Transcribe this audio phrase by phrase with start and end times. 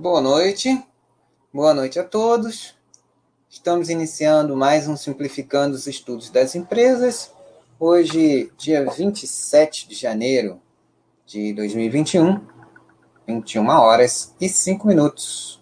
[0.00, 0.80] Boa noite,
[1.52, 2.72] boa noite a todos.
[3.50, 7.34] Estamos iniciando mais um Simplificando os Estudos das Empresas.
[7.80, 10.62] Hoje, dia 27 de janeiro
[11.26, 12.40] de 2021,
[13.26, 15.60] 21 horas e 5 minutos.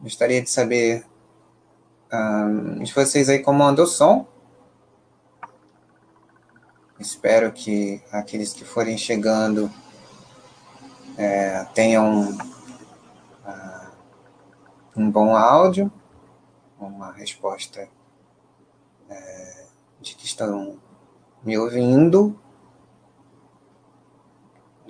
[0.00, 1.06] Gostaria de saber
[2.12, 4.26] um, de vocês aí como anda o som.
[6.98, 9.70] Espero que aqueles que forem chegando
[11.16, 13.90] é, tenham uh,
[14.96, 15.90] um bom áudio,
[16.78, 17.88] uma resposta
[19.08, 19.66] é,
[20.00, 20.78] de que estão
[21.42, 22.38] me ouvindo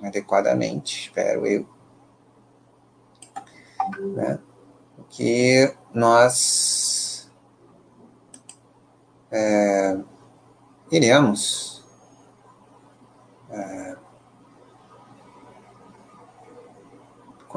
[0.01, 1.67] adequadamente, espero eu.
[4.15, 4.39] Né?
[5.09, 7.31] Que nós
[9.31, 9.97] é,
[10.91, 11.85] iremos
[13.49, 13.97] é,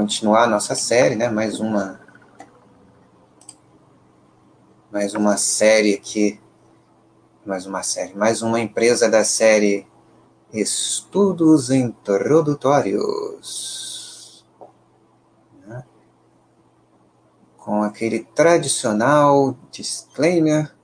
[0.01, 1.29] continuar a nossa série, né?
[1.29, 2.01] Mais uma
[4.91, 6.41] mais uma série aqui,
[7.45, 9.87] mais uma série, mais uma empresa da série
[10.55, 14.43] Estudos Introdutórios.
[15.67, 15.85] Né?
[17.59, 20.75] Com aquele tradicional disclaimer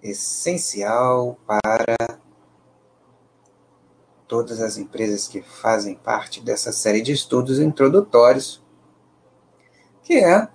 [0.00, 1.96] essencial para
[4.34, 8.60] todas as empresas que fazem parte dessa série de estudos introdutórios,
[10.02, 10.48] que é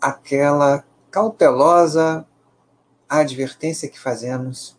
[0.00, 2.26] aquela cautelosa
[3.06, 4.78] advertência que fazemos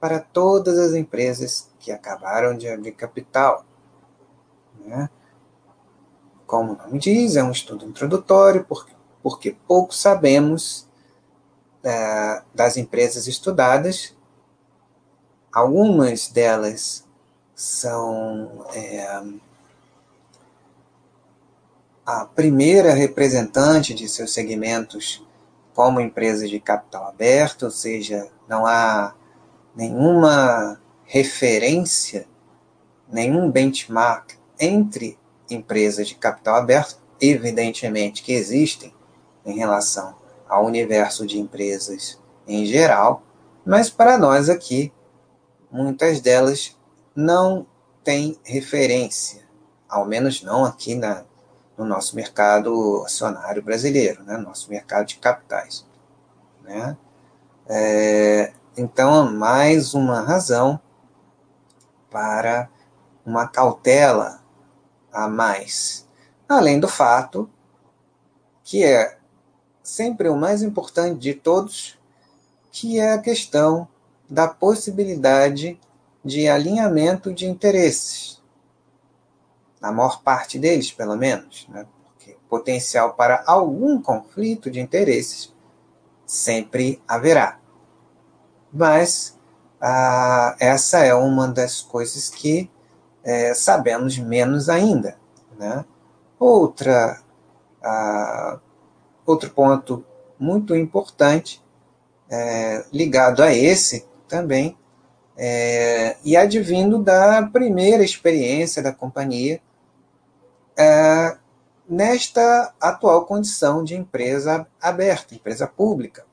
[0.00, 3.64] para todas as empresas que acabaram de abrir capital.
[4.80, 5.08] Né?
[6.48, 10.88] Como o nome diz, é um estudo introdutório, porque, porque pouco sabemos
[11.84, 14.16] é, das empresas estudadas
[15.52, 17.04] Algumas delas
[17.54, 19.22] são é,
[22.06, 25.26] a primeira representante de seus segmentos
[25.74, 29.14] como empresas de capital aberto, ou seja, não há
[29.74, 32.26] nenhuma referência,
[33.10, 35.18] nenhum benchmark entre
[35.50, 38.94] empresas de capital aberto, evidentemente que existem
[39.44, 40.14] em relação
[40.48, 43.22] ao universo de empresas em geral,
[43.64, 44.92] mas para nós aqui
[45.70, 46.76] muitas delas
[47.14, 47.66] não
[48.02, 49.42] têm referência,
[49.88, 51.24] ao menos não aqui na,
[51.76, 55.86] no nosso mercado acionário brasileiro, né, nosso mercado de capitais.
[56.62, 56.96] Né?
[57.66, 60.80] É, então, mais uma razão
[62.10, 62.68] para
[63.24, 64.40] uma cautela
[65.12, 66.06] a mais,
[66.48, 67.48] além do fato
[68.70, 69.18] que é
[69.82, 71.98] sempre o mais importante de todos,
[72.70, 73.88] que é a questão
[74.30, 75.78] da possibilidade
[76.24, 78.40] de alinhamento de interesses.
[79.80, 81.66] Na maior parte deles, pelo menos.
[81.68, 81.86] Né?
[82.04, 85.52] Porque potencial para algum conflito de interesses
[86.24, 87.58] sempre haverá.
[88.72, 89.36] Mas
[89.80, 92.70] ah, essa é uma das coisas que
[93.24, 95.18] é, sabemos menos ainda.
[95.58, 95.84] Né?
[96.38, 97.20] Outra,
[97.82, 98.60] ah,
[99.26, 100.04] outro ponto
[100.38, 101.62] muito importante
[102.30, 104.78] é, ligado a esse também,
[105.36, 109.60] é, e advindo da primeira experiência da companhia
[110.78, 111.36] é,
[111.88, 116.24] nesta atual condição de empresa aberta, empresa pública.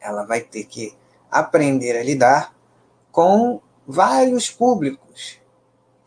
[0.00, 0.96] Ela vai ter que
[1.30, 2.54] aprender a lidar
[3.10, 5.40] com vários públicos.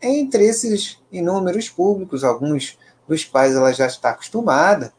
[0.00, 4.92] Entre esses inúmeros públicos, alguns dos quais ela já está acostumada,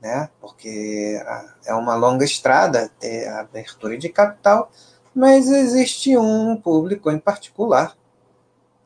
[0.00, 0.28] né?
[0.40, 1.20] porque
[1.64, 4.70] é uma longa estrada até a abertura de capital,
[5.14, 7.96] mas existe um público em particular,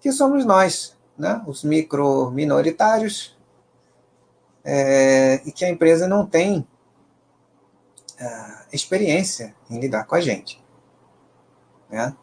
[0.01, 1.43] que somos nós, né?
[1.47, 3.37] os micro minoritários,
[4.65, 6.67] é, e que a empresa não tem
[8.21, 10.63] uh, experiência em lidar com a gente.
[11.91, 12.17] Né?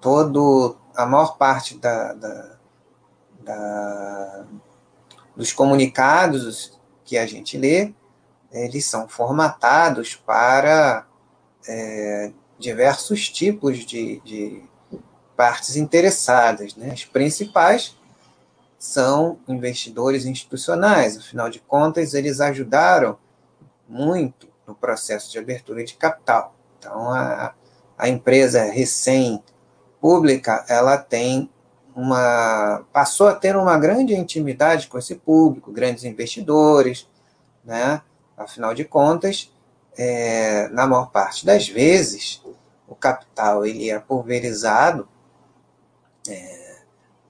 [0.00, 2.56] Todo, a maior parte da, da,
[3.40, 4.44] da,
[5.34, 7.94] dos comunicados que a gente lê,
[8.50, 11.06] eles são formatados para
[11.66, 12.32] é,
[12.62, 14.62] diversos tipos de, de
[15.36, 16.74] partes interessadas.
[16.76, 16.92] Né?
[16.92, 17.94] As principais
[18.78, 23.18] são investidores institucionais, afinal de contas, eles ajudaram
[23.88, 26.54] muito no processo de abertura de capital.
[26.78, 27.54] Então, a,
[27.98, 31.50] a empresa recém-pública, ela tem
[31.94, 37.06] uma passou a ter uma grande intimidade com esse público, grandes investidores,
[37.62, 38.00] né?
[38.36, 39.52] Afinal de contas,
[39.96, 42.41] é, na maior parte das vezes,
[42.92, 45.08] o capital ele é pulverizado
[46.28, 46.76] é,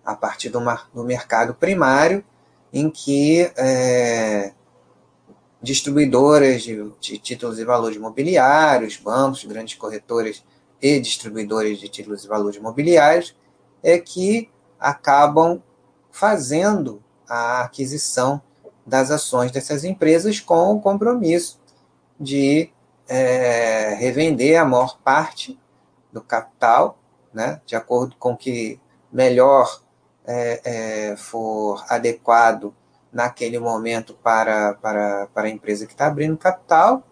[0.04, 0.60] a partir do,
[0.92, 2.24] do mercado primário,
[2.72, 4.52] em que é,
[5.62, 10.44] distribuidoras de, de, títulos e valores imobiliários, bancos, grandes corretoras
[10.80, 13.36] e distribuidores de títulos e valores imobiliários,
[13.82, 14.50] é que
[14.80, 15.62] acabam
[16.10, 18.42] fazendo a aquisição
[18.84, 21.60] das ações dessas empresas com o compromisso
[22.18, 22.72] de
[23.08, 25.58] é, revender a maior parte
[26.12, 26.98] do capital,
[27.32, 29.80] né, de acordo com que melhor
[30.24, 32.74] é, é, for adequado
[33.12, 37.02] naquele momento para, para, para a empresa que está abrindo capital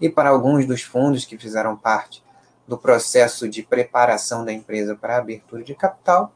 [0.00, 2.24] e para alguns dos fundos que fizeram parte
[2.66, 6.32] do processo de preparação da empresa para a abertura de capital,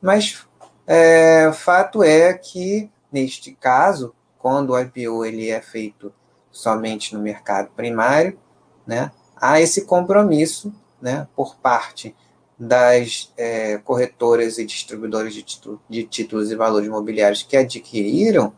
[0.00, 0.46] mas
[0.86, 6.12] é, fato é que, neste caso, quando o IPO ele é feito
[6.50, 8.38] somente no mercado primário,
[8.86, 12.14] né, há esse compromisso né, por parte
[12.58, 15.44] das é, corretoras e distribuidores de,
[15.88, 18.52] de, títulos e valores imobiliários que adquiriram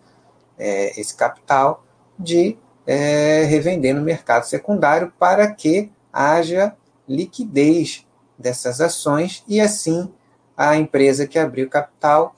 [0.58, 1.84] é, esse capital
[2.18, 6.76] de é, revender no mercado secundário para que haja
[7.08, 8.06] liquidez
[8.38, 10.12] dessas ações e assim
[10.56, 12.34] a empresa que abriu capital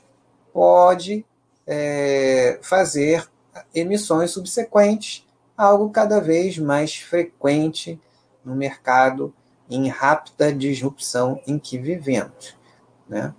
[0.52, 1.24] pode
[1.66, 3.28] é, fazer
[3.74, 5.26] emissões subsequentes,
[5.58, 8.00] algo cada vez mais frequente
[8.44, 9.34] no mercado
[9.68, 12.56] em rápida disrupção em que vivemos.
[13.08, 13.34] Né?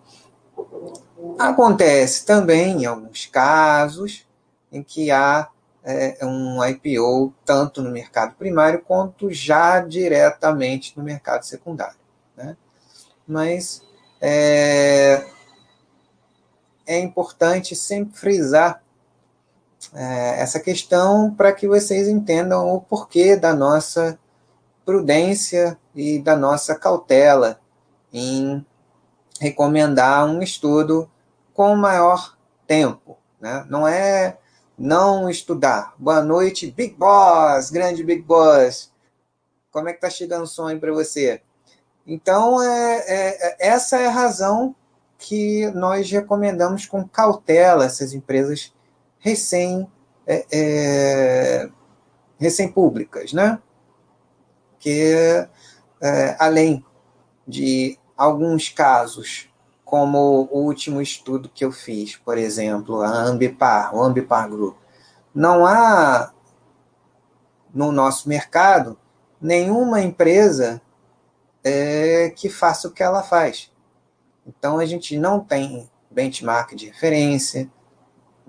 [1.39, 4.27] Acontece também, em alguns casos,
[4.69, 5.49] em que há
[5.83, 11.97] é, um IPO tanto no mercado primário quanto já diretamente no mercado secundário.
[12.35, 12.57] Né?
[13.25, 13.81] Mas
[14.19, 15.25] é,
[16.85, 18.83] é importante sempre frisar
[19.93, 24.19] é, essa questão para que vocês entendam o porquê da nossa
[24.85, 27.59] prudência e da nossa cautela
[28.11, 28.65] em
[29.39, 31.09] recomendar um estudo
[31.53, 33.17] com maior tempo.
[33.39, 33.65] Né?
[33.69, 34.37] Não é
[34.77, 35.93] não estudar.
[35.97, 38.91] Boa noite, Big Boss, grande Big Boss.
[39.71, 41.41] Como é que tá chegando o aí para você?
[42.07, 44.75] Então, é, é, é, essa é a razão
[45.17, 48.73] que nós recomendamos com cautela essas empresas
[49.19, 49.89] recém,
[50.25, 51.69] é, é
[52.39, 53.59] recém públicas, né?
[54.79, 55.13] que,
[56.01, 56.83] é, além
[57.47, 59.49] de alguns casos,
[59.83, 64.77] como o último estudo que eu fiz, por exemplo, a Ambipar, o Ambipar Group,
[65.33, 66.31] não há
[67.73, 68.97] no nosso mercado
[69.41, 70.81] nenhuma empresa
[71.63, 73.71] é, que faça o que ela faz.
[74.45, 77.69] Então a gente não tem benchmark de referência,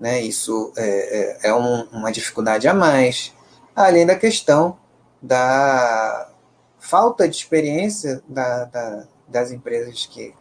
[0.01, 0.19] né?
[0.19, 3.31] Isso é, é, é um, uma dificuldade a mais,
[3.75, 4.79] além da questão
[5.21, 6.27] da
[6.79, 10.33] falta de experiência da, da, das empresas que,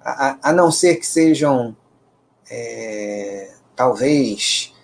[0.00, 1.76] a, a, não ser que sejam
[2.50, 4.74] é, talvez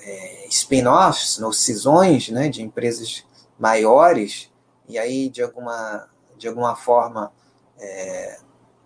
[0.00, 3.24] é, spin-offs ou cisões né, de empresas
[3.56, 4.50] maiores,
[4.88, 7.32] e aí de alguma, de alguma forma
[7.78, 8.40] é,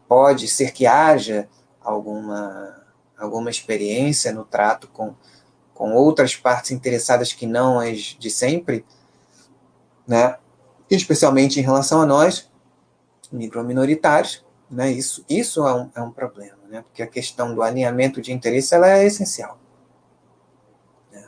[0.07, 1.49] pode ser que haja
[1.81, 2.78] alguma,
[3.19, 5.15] alguma experiência no trato com,
[5.75, 8.85] com outras partes interessadas que não as de sempre,
[10.07, 10.37] né?
[10.91, 12.51] especialmente em relação a nós,
[13.31, 14.91] microminoritários, né?
[14.91, 16.83] isso, isso é, um, é um problema, né?
[16.83, 19.59] porque a questão do alinhamento de interesse ela é essencial.
[21.13, 21.27] Né?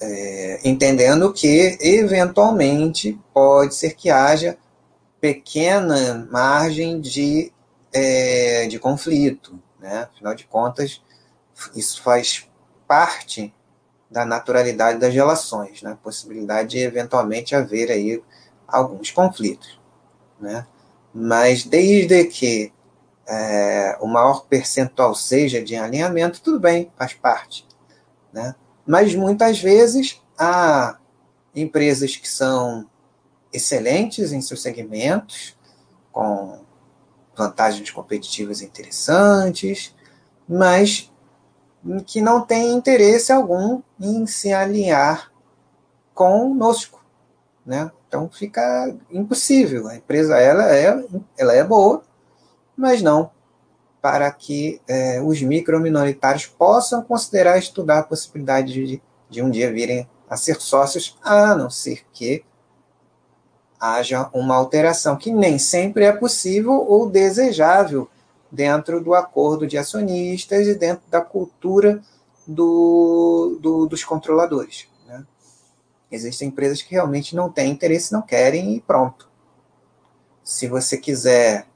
[0.00, 4.58] É, entendendo que, eventualmente, pode ser que haja
[5.20, 7.52] pequena margem de,
[7.92, 9.60] é, de conflito.
[9.78, 10.08] Né?
[10.12, 11.02] Afinal de contas,
[11.74, 12.48] isso faz
[12.86, 13.54] parte
[14.10, 15.98] da naturalidade das relações, né?
[16.02, 18.22] possibilidade de eventualmente haver aí
[18.66, 19.78] alguns conflitos,
[20.40, 20.66] né?
[21.12, 22.72] Mas desde que
[23.26, 27.66] é, o maior percentual seja de alinhamento, tudo bem, faz parte,
[28.32, 28.54] né?
[28.86, 30.98] Mas muitas vezes há
[31.54, 32.88] empresas que são
[33.52, 35.56] excelentes em seus segmentos,
[36.12, 36.60] com
[37.38, 39.94] vantagens competitivas interessantes,
[40.48, 41.10] mas
[42.04, 45.32] que não tem interesse algum em se alinhar
[46.12, 47.02] conosco,
[47.64, 47.90] né?
[48.08, 49.86] Então fica impossível.
[49.86, 51.04] A empresa ela é,
[51.38, 52.02] ela é boa,
[52.76, 53.30] mas não
[54.00, 60.08] para que é, os microminoritários possam considerar estudar a possibilidade de, de um dia virem
[60.28, 62.44] a ser sócios, a não ser que
[63.80, 68.08] haja uma alteração, que nem sempre é possível ou desejável
[68.50, 72.02] dentro do acordo de acionistas e dentro da cultura
[72.46, 74.88] do, do, dos controladores.
[75.06, 75.24] Né?
[76.10, 79.28] Existem empresas que realmente não têm interesse, não querem e pronto.
[80.42, 81.66] Se você quiser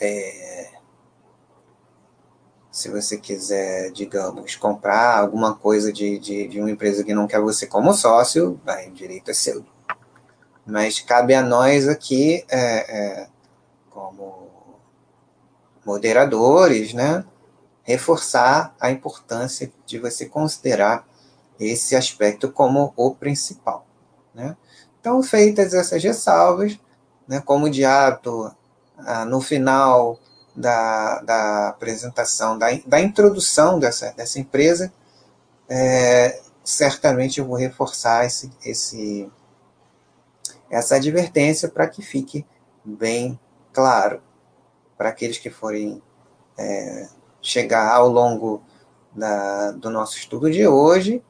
[0.00, 0.64] é,
[2.74, 7.40] se você quiser, digamos, comprar alguma coisa de, de, de uma empresa que não quer
[7.40, 9.64] você como sócio, vai, o direito é seu.
[10.66, 13.28] Mas cabe a nós aqui, é, é,
[13.90, 14.48] como
[15.84, 17.24] moderadores, né,
[17.82, 21.06] reforçar a importância de você considerar
[21.60, 23.86] esse aspecto como o principal.
[24.34, 24.56] Né?
[25.00, 26.78] Então, feitas essas ressalvas,
[27.28, 30.18] né, como de ah, no final
[30.56, 34.92] da, da apresentação, da, da introdução dessa, dessa empresa,
[35.68, 39.30] é, certamente eu vou reforçar esse, esse,
[40.74, 42.44] essa advertência para que fique
[42.84, 43.38] bem
[43.72, 44.20] claro
[44.98, 46.02] para aqueles que forem
[46.58, 47.08] é,
[47.40, 48.60] chegar ao longo
[49.14, 51.22] da, do nosso estudo de hoje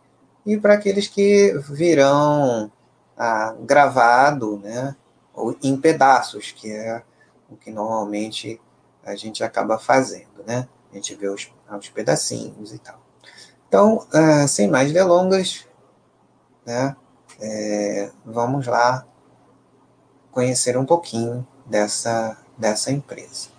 [0.46, 2.72] e para aqueles que virão
[3.18, 4.96] ah, gravado, né,
[5.34, 7.02] ou em pedaços, que é
[7.50, 8.58] o que normalmente
[9.04, 10.66] a gente acaba fazendo, né?
[10.90, 12.98] A gente vê os, os pedacinhos e tal.
[13.68, 15.66] Então, uh, sem mais delongas,
[16.64, 16.96] né?
[17.40, 19.06] É, vamos lá
[20.34, 23.54] conhecer um pouquinho dessa, dessa empresa.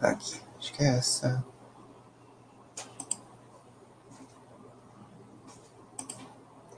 [0.00, 1.53] Aqui, acho que é essa.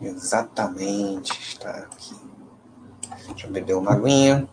[0.07, 2.15] Exatamente, está aqui.
[3.27, 4.49] Deixa eu beber uma aguinha.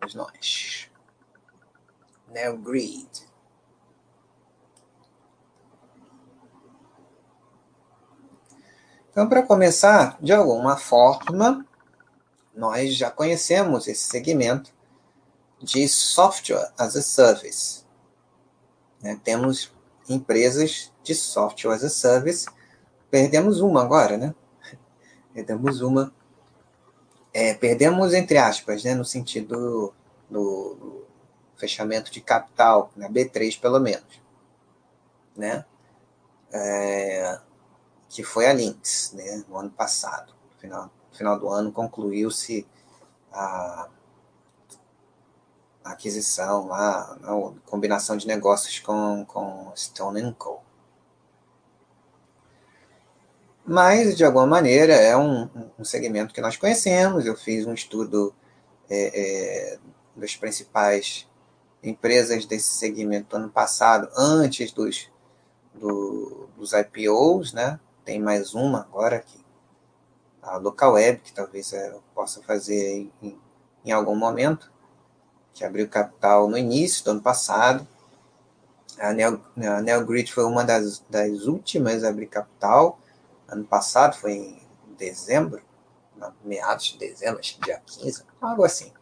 [0.00, 0.90] Vamos nós.
[2.28, 3.08] Now greed.
[9.10, 11.66] Então, para começar, de alguma forma,
[12.60, 14.70] nós já conhecemos esse segmento
[15.58, 17.84] de software as a service.
[19.00, 19.18] Né?
[19.24, 19.72] Temos
[20.06, 22.46] empresas de software as a service.
[23.10, 24.34] Perdemos uma agora, né?
[25.32, 26.12] Perdemos uma.
[27.32, 28.94] É, perdemos, entre aspas, né?
[28.94, 29.94] no sentido
[30.28, 31.06] do,
[31.56, 34.20] fechamento de capital, na B3 pelo menos.
[35.34, 35.64] Né?
[36.52, 37.38] É,
[38.10, 40.34] que foi a Lynx, né, no ano passado.
[40.52, 40.90] No final,
[41.20, 42.66] final do ano concluiu-se
[43.30, 43.88] a,
[45.84, 50.62] aquisição, a, a, combinação de negócios com, com Stone Co.
[53.66, 55.48] Mas, de alguma maneira, é um,
[55.78, 57.26] um segmento que nós conhecemos.
[57.26, 58.34] Eu fiz um estudo
[58.88, 59.78] é, é,
[60.16, 61.28] das principais
[61.82, 65.08] empresas desse segmento ano passado, antes dos,
[65.74, 67.78] do, dos IPOs, né?
[68.04, 69.39] tem mais uma agora aqui,
[70.42, 73.38] a local web, que talvez eu possa fazer em,
[73.84, 74.70] em algum momento,
[75.52, 77.86] que abriu capital no início do ano passado.
[78.98, 82.98] A, Neo, a NeoGrid foi uma das, das últimas a abrir capital.
[83.48, 85.62] Ano passado, foi em dezembro,
[86.44, 88.92] meados de dezembro, acho que dia 15, algo assim.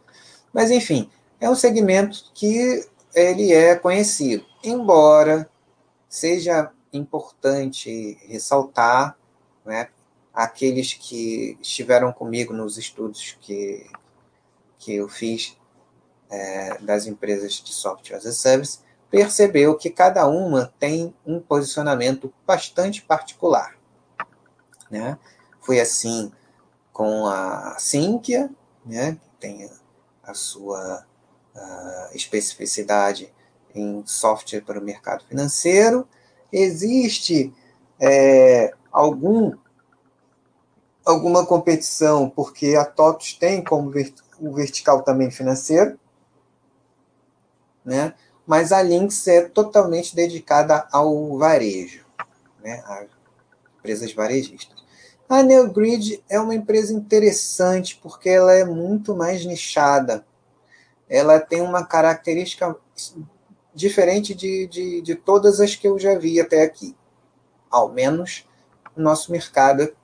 [0.53, 5.49] Mas, enfim, é um segmento que ele é conhecido, embora
[6.07, 9.17] seja importante ressaltar,
[9.65, 9.89] né,
[10.39, 13.85] aqueles que estiveram comigo nos estudos que,
[14.77, 15.57] que eu fiz
[16.29, 18.79] é, das empresas de software as a service,
[19.11, 23.75] percebeu que cada uma tem um posicionamento bastante particular.
[24.89, 25.19] Né?
[25.59, 26.31] Foi assim
[26.93, 28.49] com a Sinqia,
[28.85, 29.69] né, que tem
[30.23, 31.05] a sua
[31.53, 33.33] a especificidade
[33.75, 36.07] em software para o mercado financeiro,
[36.49, 37.53] existe
[37.99, 39.57] é, algum
[41.09, 43.91] alguma competição, porque a TOTUS tem como
[44.39, 45.99] o vertical também financeiro,
[47.83, 48.13] né?
[48.45, 52.05] mas a Lynx é totalmente dedicada ao varejo,
[52.63, 52.83] né?
[52.85, 53.05] a
[53.79, 54.77] empresas varejistas.
[55.27, 60.25] A NeoGrid é uma empresa interessante porque ela é muito mais nichada.
[61.07, 62.75] Ela tem uma característica
[63.73, 66.95] diferente de, de, de todas as que eu já vi até aqui,
[67.69, 68.47] ao menos
[68.95, 69.95] no nosso mercado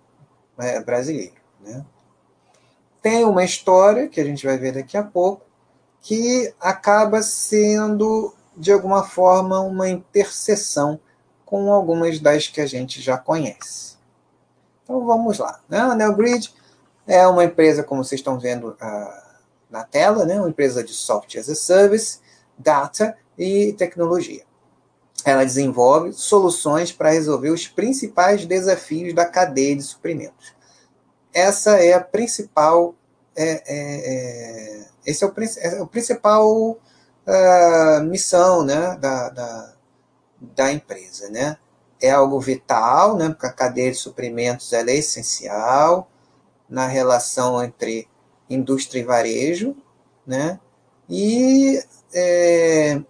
[0.57, 1.35] é, brasileiro.
[1.61, 1.85] Né?
[3.01, 5.45] Tem uma história, que a gente vai ver daqui a pouco,
[6.01, 10.99] que acaba sendo, de alguma forma, uma interseção
[11.45, 13.95] com algumas das que a gente já conhece.
[14.83, 15.59] Então vamos lá.
[15.67, 15.79] Né?
[15.79, 16.53] A NeoGrid
[17.07, 19.25] é uma empresa, como vocês estão vendo uh,
[19.69, 20.39] na tela, né?
[20.39, 22.19] uma empresa de software as a service,
[22.57, 24.43] data e tecnologia.
[25.25, 30.53] Ela desenvolve soluções para resolver os principais desafios da cadeia de suprimentos.
[31.33, 32.93] Essa é a principal,
[33.35, 39.73] é, é, é, esse é o, é o principal uh, missão, né, da, da,
[40.39, 41.57] da empresa, né?
[41.99, 43.29] É algo vital, né?
[43.29, 46.07] Porque a cadeia de suprimentos ela é essencial
[46.69, 48.07] na relação entre
[48.49, 49.75] indústria e varejo,
[50.25, 50.59] né?
[51.09, 51.81] E
[52.13, 53.01] é,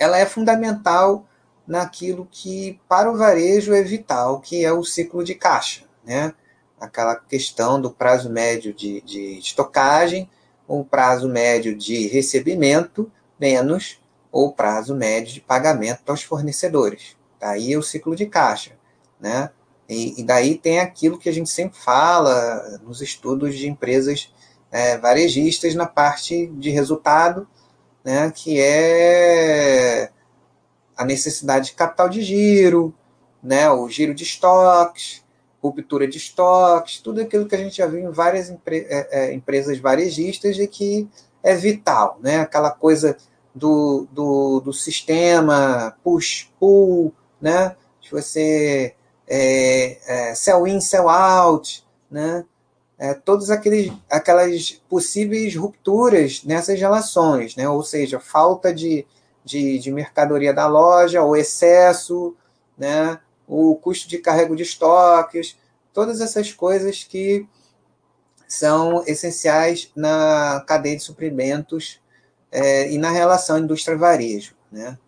[0.00, 1.26] ela é fundamental
[1.66, 6.32] naquilo que para o varejo é vital, que é o ciclo de caixa, né?
[6.80, 10.28] Aquela questão do prazo médio de, de estocagem,
[10.66, 14.00] o prazo médio de recebimento, menos
[14.32, 17.16] o prazo médio de pagamento aos fornecedores.
[17.38, 18.72] Daí é o ciclo de caixa,
[19.20, 19.50] né?
[19.88, 24.32] E, e, daí tem aquilo que a gente sempre fala nos estudos de empresas
[24.70, 27.46] é, varejistas na parte de resultado,
[28.04, 30.10] né, que é
[30.96, 32.94] a necessidade de capital de giro,
[33.42, 35.24] né, o giro de estoques,
[35.62, 39.32] ruptura de estoques, tudo aquilo que a gente já viu em várias empre é, é,
[39.32, 41.08] empresas varejistas e que
[41.42, 43.16] é vital, né, aquela coisa
[43.54, 48.94] do, do, do sistema push-pull, né, de você
[49.30, 52.44] é, é, sell in, sell out, né?
[53.02, 57.66] É, todas aqueles, aquelas possíveis rupturas nessas relações, né?
[57.66, 59.06] ou seja, falta de,
[59.42, 62.36] de, de mercadoria da loja, o excesso,
[62.76, 63.18] né?
[63.48, 65.56] o custo de carrego de estoques,
[65.94, 67.48] todas essas coisas que
[68.46, 72.02] são essenciais na cadeia de suprimentos
[72.52, 74.98] é, e na relação indústria-varejo, né?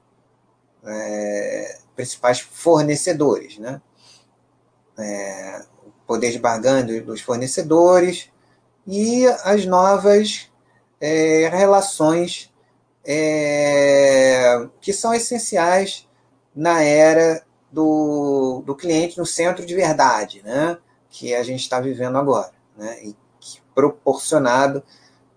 [0.85, 3.83] É, principais fornecedores, né?
[4.99, 5.65] é,
[6.13, 8.29] poder de dos fornecedores
[8.87, 10.51] e as novas
[11.01, 12.53] é, relações
[13.03, 16.07] é, que são essenciais
[16.55, 20.77] na era do, do cliente no centro de verdade, né?
[21.09, 22.99] que a gente está vivendo agora, né?
[23.03, 23.17] e
[23.75, 24.83] proporcionado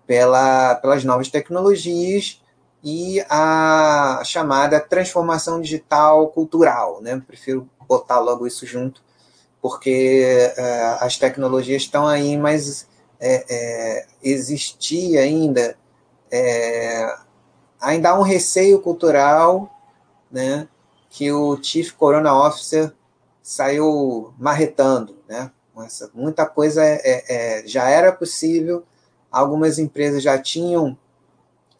[0.05, 2.43] pela, pelas novas tecnologias
[2.83, 7.01] e a chamada transformação digital cultural.
[7.01, 7.23] Né?
[7.25, 9.01] Prefiro botar logo isso junto,
[9.65, 12.87] porque uh, as tecnologias estão aí, mas
[13.19, 15.75] é, é, existia ainda
[16.31, 17.17] é,
[17.81, 19.75] ainda há um receio cultural,
[20.31, 20.67] né,
[21.09, 22.93] que o Chief Corona Officer
[23.41, 25.49] saiu marretando, né,
[25.83, 27.23] essa, muita coisa é, é,
[27.63, 28.83] é, já era possível,
[29.31, 30.95] algumas empresas já tinham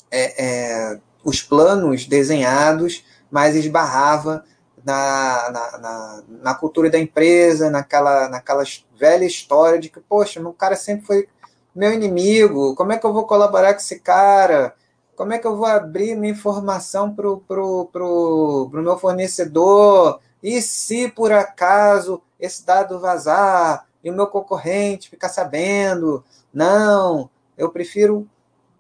[0.10, 4.44] é, os planos desenhados, mas esbarrava
[4.86, 8.64] na, na, na, na, cultura da empresa, naquela, naquela
[8.98, 11.28] velha história de que, poxa, o cara sempre foi
[11.76, 14.76] meu inimigo, como é que eu vou colaborar com esse cara?
[15.16, 20.20] Como é que eu vou abrir minha informação para o pro, pro, pro meu fornecedor?
[20.42, 26.24] E se por acaso esse dado vazar e o meu concorrente ficar sabendo?
[26.54, 28.28] Não, eu prefiro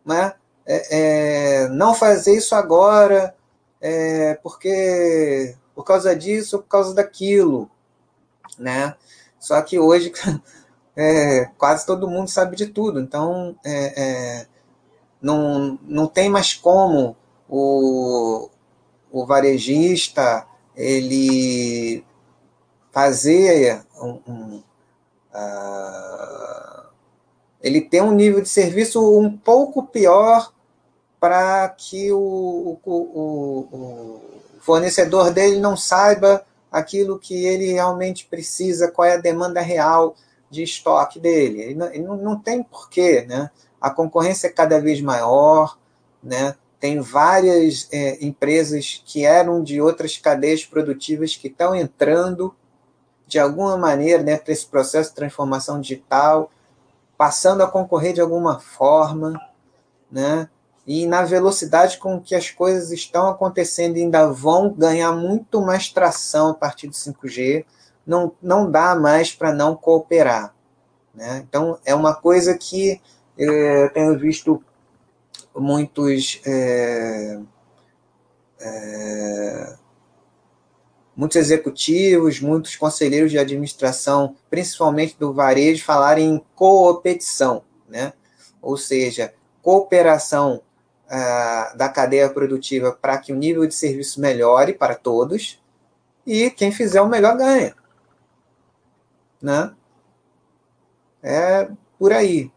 [0.05, 0.33] né,
[0.65, 3.35] é, é, não fazer isso agora,
[3.81, 7.69] é, porque por causa disso ou por causa daquilo,
[8.57, 8.95] né?
[9.39, 10.11] Só que hoje
[10.95, 14.47] é, quase todo mundo sabe de tudo, então é, é,
[15.21, 17.15] não, não tem mais como
[17.49, 18.49] o,
[19.11, 22.03] o varejista ele
[22.91, 24.63] fazer um, um
[25.33, 26.85] uh,
[27.61, 30.53] ele ter um nível de serviço um pouco pior
[31.19, 34.21] para que o, o, o,
[34.65, 40.15] fornecedor dele não saiba aquilo que ele realmente precisa, qual é a demanda real
[40.49, 41.61] de estoque dele.
[41.61, 43.51] Ele não, ele não, tem porquê, né?
[43.79, 45.77] A concorrência é cada vez maior,
[46.21, 46.55] né?
[46.79, 52.53] Tem várias é, empresas que eram de outras cadeias produtivas que estão entrando
[53.27, 56.51] de alguma maneira né, para esse processo de transformação digital,
[57.17, 59.39] passando a concorrer de alguma forma,
[60.11, 60.49] né?
[60.87, 66.49] E na velocidade com que as coisas estão acontecendo, ainda vão ganhar muito mais tração
[66.49, 67.65] a partir do 5G,
[68.05, 70.53] não, não dá mais para não cooperar.
[71.13, 71.43] Né?
[71.47, 73.01] Então, é uma coisa que
[73.37, 74.63] eu tenho visto
[75.55, 76.39] muitos.
[76.45, 77.39] É,
[78.59, 79.75] é,
[81.15, 88.11] muitos executivos, muitos conselheiros de administração, principalmente do varejo, falarem em coopetição, né?
[88.61, 90.61] ou seja, cooperação
[91.07, 95.61] uh, da cadeia produtiva para que o nível de serviço melhore para todos
[96.25, 97.75] e quem fizer o melhor ganha.
[99.41, 99.73] Né?
[101.21, 102.51] É por aí.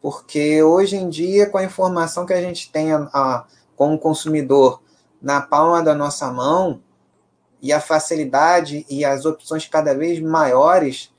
[0.00, 4.82] porque hoje em dia, com a informação que a gente tem a, a, como consumidor
[5.20, 6.82] na palma da nossa mão,
[7.64, 11.10] e a facilidade e as opções cada vez maiores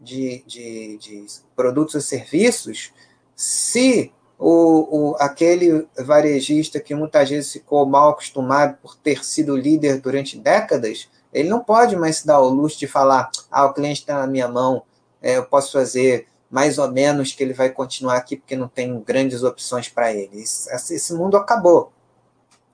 [0.00, 2.92] de, de, de produtos e serviços,
[3.34, 10.00] se o, o, aquele varejista que muitas vezes ficou mal acostumado por ter sido líder
[10.00, 14.00] durante décadas, ele não pode mais se dar o luxo de falar: ah, o cliente
[14.00, 14.82] está na minha mão,
[15.20, 19.00] é, eu posso fazer mais ou menos que ele vai continuar aqui porque não tem
[19.00, 20.40] grandes opções para ele.
[20.40, 21.92] Esse, esse, mundo acabou.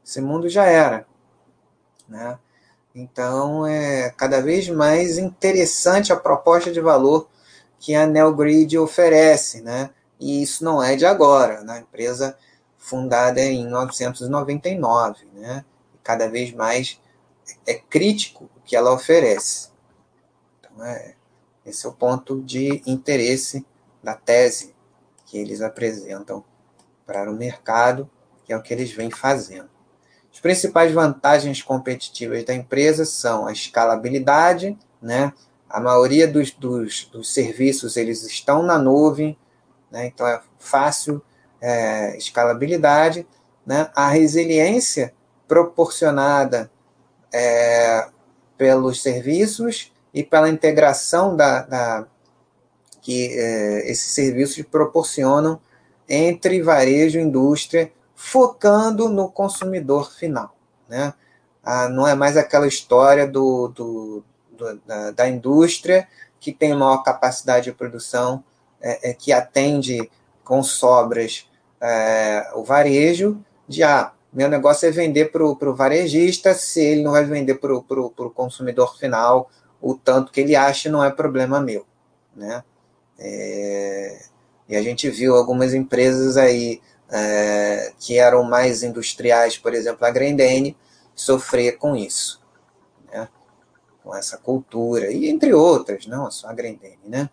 [0.05, 1.07] Esse mundo já era.
[2.09, 2.39] Né?
[2.95, 7.29] Então, é cada vez mais interessante a proposta de valor
[7.81, 9.61] que a NeoGrid oferece.
[9.61, 9.91] Né?
[10.25, 11.81] E isso não é de agora, né?
[11.81, 12.35] empresa
[12.79, 15.27] fundada em 1999.
[15.35, 15.63] Né?
[16.03, 16.99] Cada vez mais
[17.67, 19.69] é crítico o que ela oferece.
[20.59, 21.15] Então, é,
[21.67, 23.67] esse é o ponto de interesse
[24.03, 24.75] da tese
[25.27, 26.43] que eles apresentam
[27.05, 28.09] para o mercado,
[28.47, 29.69] que é o que eles vêm fazendo.
[30.33, 35.35] As principais vantagens competitivas da empresa são a escalabilidade, né?
[35.69, 39.37] A maioria dos, dos, dos serviços eles estão na nuvem,
[39.95, 40.07] né?
[40.07, 41.23] então é fácil
[41.61, 43.27] é, escalabilidade,
[43.65, 43.91] né?
[43.95, 45.15] A resiliência
[45.49, 46.71] proporcionada
[47.33, 48.09] é,
[48.59, 52.07] pelos serviços e pela integração da, da
[53.01, 55.61] que é, esses serviços proporcionam
[56.09, 60.55] entre varejo e indústria, focando no consumidor final.
[60.89, 61.13] Né?
[61.63, 66.09] Ah, não é mais aquela história do, do, do da, da, indústria
[66.41, 68.43] que tem maior capacidade de produção,
[68.85, 70.11] é, é, que atende
[70.45, 71.49] com sobras
[71.81, 77.13] é, o varejo, de ah, meu negócio é vender para o varejista, se ele não
[77.13, 81.87] vai vender para o consumidor final o tanto que ele acha, não é problema meu.
[82.37, 82.63] Né?
[83.19, 84.23] É,
[84.69, 86.83] e a gente viu algumas empresas aí
[88.01, 90.77] que eram mais industriais, por exemplo, a Grendene,
[91.15, 92.43] sofrer com isso,
[93.13, 93.29] né?
[94.03, 97.31] com essa cultura, e entre outras, não só a Grendene, né?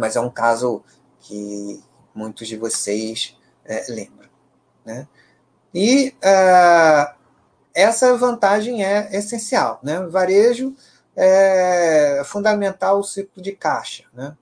[0.00, 0.82] Mas é um caso
[1.20, 1.82] que
[2.14, 4.28] muitos de vocês é, lembram.
[4.84, 5.06] Né?
[5.74, 7.14] E uh,
[7.74, 9.78] essa vantagem é essencial.
[9.82, 10.00] Né?
[10.06, 10.74] Varejo
[11.14, 14.04] é fundamental o ciclo de caixa.
[14.12, 14.36] Né?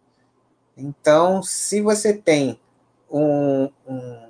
[0.77, 2.61] Então, se você tem
[3.11, 4.29] um, um,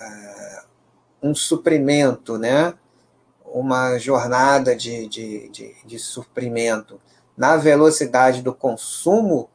[0.00, 0.66] uh,
[1.22, 2.74] um suprimento, né?
[3.44, 7.00] uma jornada de, de, de, de suprimento
[7.36, 9.48] na velocidade do consumo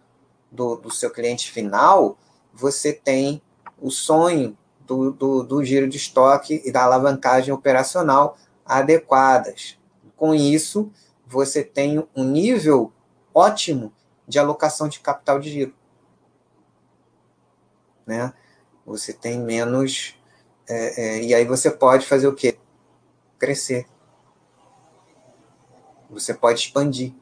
[0.51, 2.17] do, do seu cliente final,
[2.53, 3.41] você tem
[3.79, 9.79] o sonho do, do, do, giro de estoque e da alavancagem operacional adequadas.
[10.17, 10.91] Com isso,
[11.25, 12.91] você tem um nível
[13.33, 13.93] ótimo
[14.27, 15.73] de alocação de capital de giro.
[18.05, 18.33] Né?
[18.85, 20.17] Você tem menos.
[20.67, 22.57] É, é, e aí você pode fazer o quê?
[23.39, 23.87] Crescer.
[26.09, 27.13] Você pode expandir.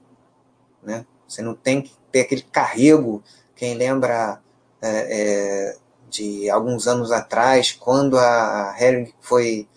[0.82, 1.06] Né?
[1.28, 3.24] Você não tem que ter aquele carrego.
[3.56, 4.42] Quem lembra
[4.82, 5.78] é, é
[6.10, 9.68] de alguns anos atrás, quando a Hering foi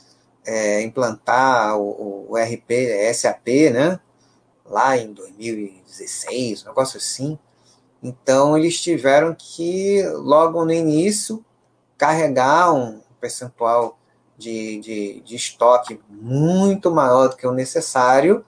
[0.45, 2.73] é, implantar o, o RP,
[3.15, 4.01] SAP, né?
[4.65, 7.39] lá em 2016, um negócio assim.
[8.03, 11.45] Então, eles tiveram que, logo no início,
[11.97, 13.99] carregar um percentual
[14.37, 18.45] de, de, de estoque muito maior do que o necessário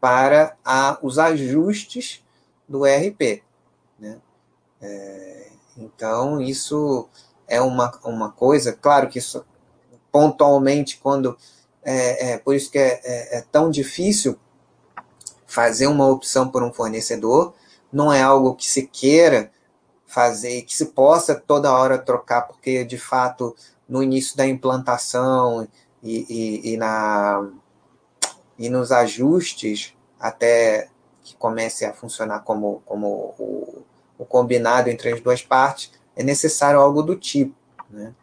[0.00, 2.23] para a, os ajustes
[2.68, 3.42] do ERP.
[3.98, 4.18] Né?
[4.80, 7.08] É, então, isso
[7.46, 9.44] é uma, uma coisa, claro que isso
[10.10, 11.36] pontualmente, quando.
[11.82, 14.38] É, é por isso que é, é, é tão difícil
[15.44, 17.52] fazer uma opção por um fornecedor,
[17.92, 19.50] não é algo que se queira
[20.06, 23.54] fazer, que se possa toda hora trocar, porque de fato
[23.88, 25.68] no início da implantação
[26.02, 27.48] e, e, e na,
[28.58, 30.88] e nos ajustes até
[31.24, 33.82] que comece a funcionar como, como o,
[34.18, 37.56] o combinado entre as duas partes, é necessário algo do tipo.
[37.90, 38.14] Né?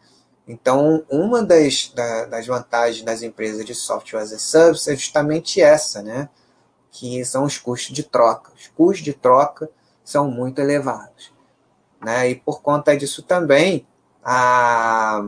[0.46, 5.60] Então, uma das, da, das vantagens das empresas de software as a service é justamente
[5.60, 6.28] essa, né?
[6.92, 8.52] que são os custos de troca.
[8.54, 9.68] Os custos de troca
[10.04, 11.32] são muito elevados.
[12.00, 12.30] Né?
[12.30, 13.84] E por conta disso também,
[14.22, 15.20] a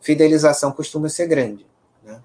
[0.00, 1.64] fidelização costuma ser grande,
[2.02, 2.20] né?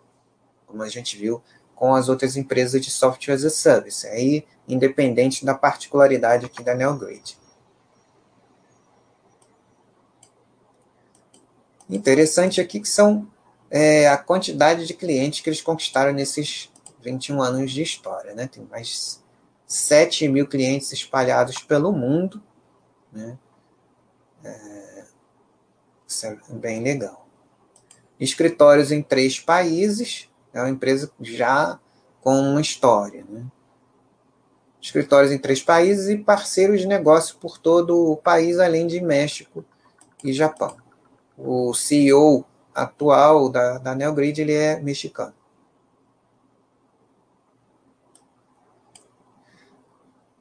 [0.65, 1.41] como a gente viu
[1.75, 6.75] com as outras empresas de software as a service, aí independente da particularidade aqui da
[6.75, 7.37] NeoGrid.
[11.89, 13.27] Interessante aqui que são
[13.71, 16.69] é, a quantidade de clientes que eles conquistaram nesses
[17.01, 18.33] 21 anos de história.
[18.33, 18.47] Né?
[18.47, 19.23] Tem mais
[19.65, 22.43] 7 mil clientes espalhados pelo mundo.
[23.11, 23.37] Né?
[24.43, 25.03] É,
[26.05, 27.25] Isso é bem legal.
[28.19, 31.79] Escritórios em três países, é uma empresa já
[32.19, 33.23] com uma história.
[33.29, 33.45] Né?
[34.81, 39.65] Escritórios em três países e parceiros de negócio por todo o país, além de México
[40.23, 40.77] e Japão.
[41.37, 45.33] O CEO atual da, da Neogrid ele é mexicano.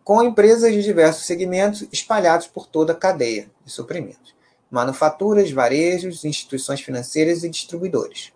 [0.05, 4.37] Com empresas de diversos segmentos espalhados por toda a cadeia de suprimentos
[4.70, 8.33] manufaturas, varejos, instituições financeiras e distribuidores.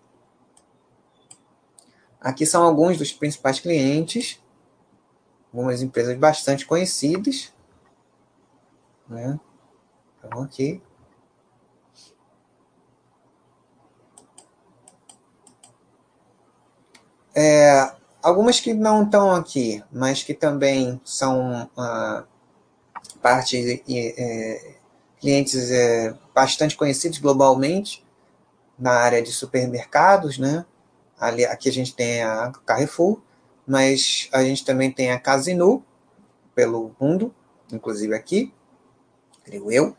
[2.19, 4.40] Aqui são alguns dos principais clientes,
[5.51, 7.53] algumas empresas bastante conhecidas.
[9.07, 9.39] Né?
[10.17, 10.81] Então, aqui.
[17.35, 22.23] É, algumas que não estão aqui, mas que também são ah,
[23.21, 24.75] parte é,
[25.19, 28.05] clientes é, bastante conhecidos globalmente
[28.77, 30.65] na área de supermercados, né?
[31.19, 33.21] Ali, aqui a gente tem a Carrefour,
[33.71, 35.81] mas a gente também tem a Casino
[36.53, 37.33] pelo mundo,
[37.71, 38.53] inclusive aqui,
[39.45, 39.95] creio eu,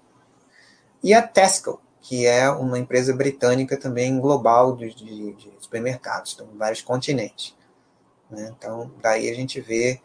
[1.03, 6.47] e a Tesco, que é uma empresa britânica também global de, de, de supermercados, então,
[6.53, 7.57] em vários continentes.
[8.31, 8.53] Né?
[8.55, 10.03] Então, daí a gente vê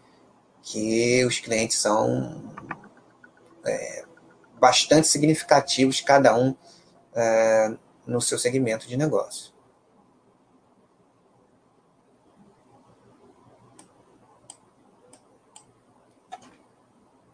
[0.62, 2.54] que os clientes são
[3.66, 4.06] é,
[4.58, 6.56] bastante significativos, cada um
[7.14, 7.76] é,
[8.06, 9.52] no seu segmento de negócio.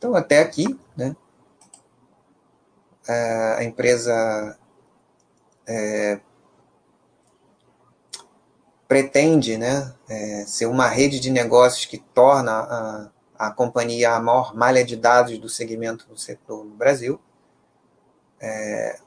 [0.03, 1.15] Então, até aqui, né,
[3.57, 4.59] a empresa
[5.65, 6.19] é,
[8.85, 13.11] pretende né, é, ser uma rede de negócios que torna a,
[13.47, 17.17] a companhia a maior malha de dados do segmento do setor no Brasil.
[18.41, 18.99] É,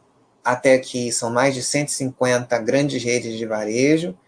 [0.42, 4.18] até aqui são mais de 150 grandes redes de varejo,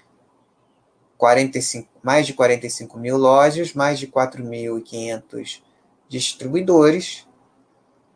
[1.16, 5.66] 45, mais de 45 mil lojas, mais de 4.500
[6.08, 7.26] distribuidores,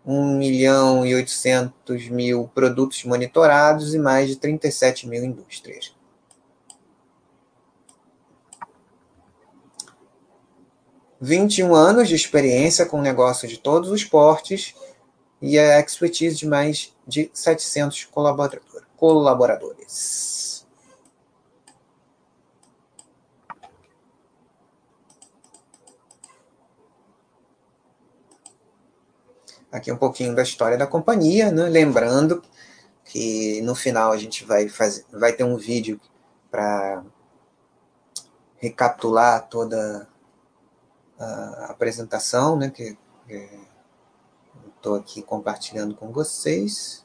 [0.05, 5.95] 1 milhão e 800 mil produtos monitorados e mais de 37 mil indústrias.
[11.21, 14.75] 21 anos de experiência com negócios de todos os portes
[15.41, 18.09] e a expertise de mais de 700
[18.97, 20.42] colaboradores.
[29.73, 31.69] Aqui um pouquinho da história da companhia, né?
[31.69, 32.43] lembrando
[33.05, 36.01] que no final a gente vai fazer, vai ter um vídeo
[36.51, 37.03] para
[38.59, 40.07] recapitular toda
[41.19, 42.97] a apresentação, né, que
[44.77, 47.05] estou aqui compartilhando com vocês.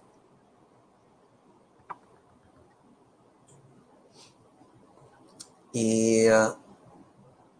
[5.73, 6.27] E,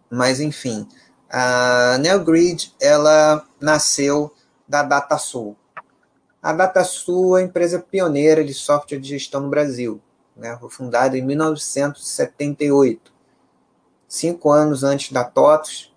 [0.10, 0.88] mas enfim,
[1.30, 4.34] a NeoGrid ela nasceu
[4.68, 5.56] da DataSul.
[6.42, 10.02] A DataSul é a empresa pioneira de software de gestão no Brasil.
[10.36, 10.56] Né?
[10.60, 13.12] Foi fundada em 1978,
[14.08, 15.92] cinco anos antes da TOTOS,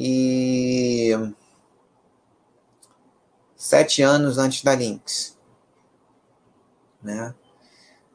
[0.00, 1.12] e
[3.56, 5.36] sete anos antes da Lynx.
[7.02, 7.34] Né?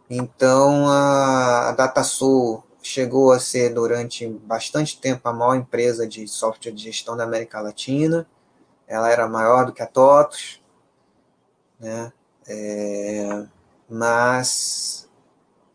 [0.09, 6.83] Então, a DataSul chegou a ser, durante bastante tempo, a maior empresa de software de
[6.83, 8.25] gestão da América Latina.
[8.87, 10.61] Ela era maior do que a TOTOS,
[11.79, 12.11] né?
[12.47, 13.45] É,
[13.89, 15.09] mas,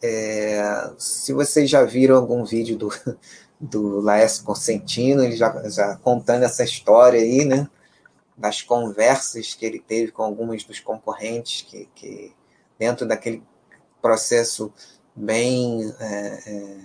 [0.03, 2.91] é, se vocês já viram algum vídeo do,
[3.61, 7.69] do Laércio Consentino, ele já, já contando essa história aí, né?
[8.37, 12.35] Das conversas que ele teve com alguns dos concorrentes, que, que
[12.79, 13.43] dentro daquele
[14.01, 14.73] processo
[15.15, 15.93] bem.
[15.99, 16.79] É, é,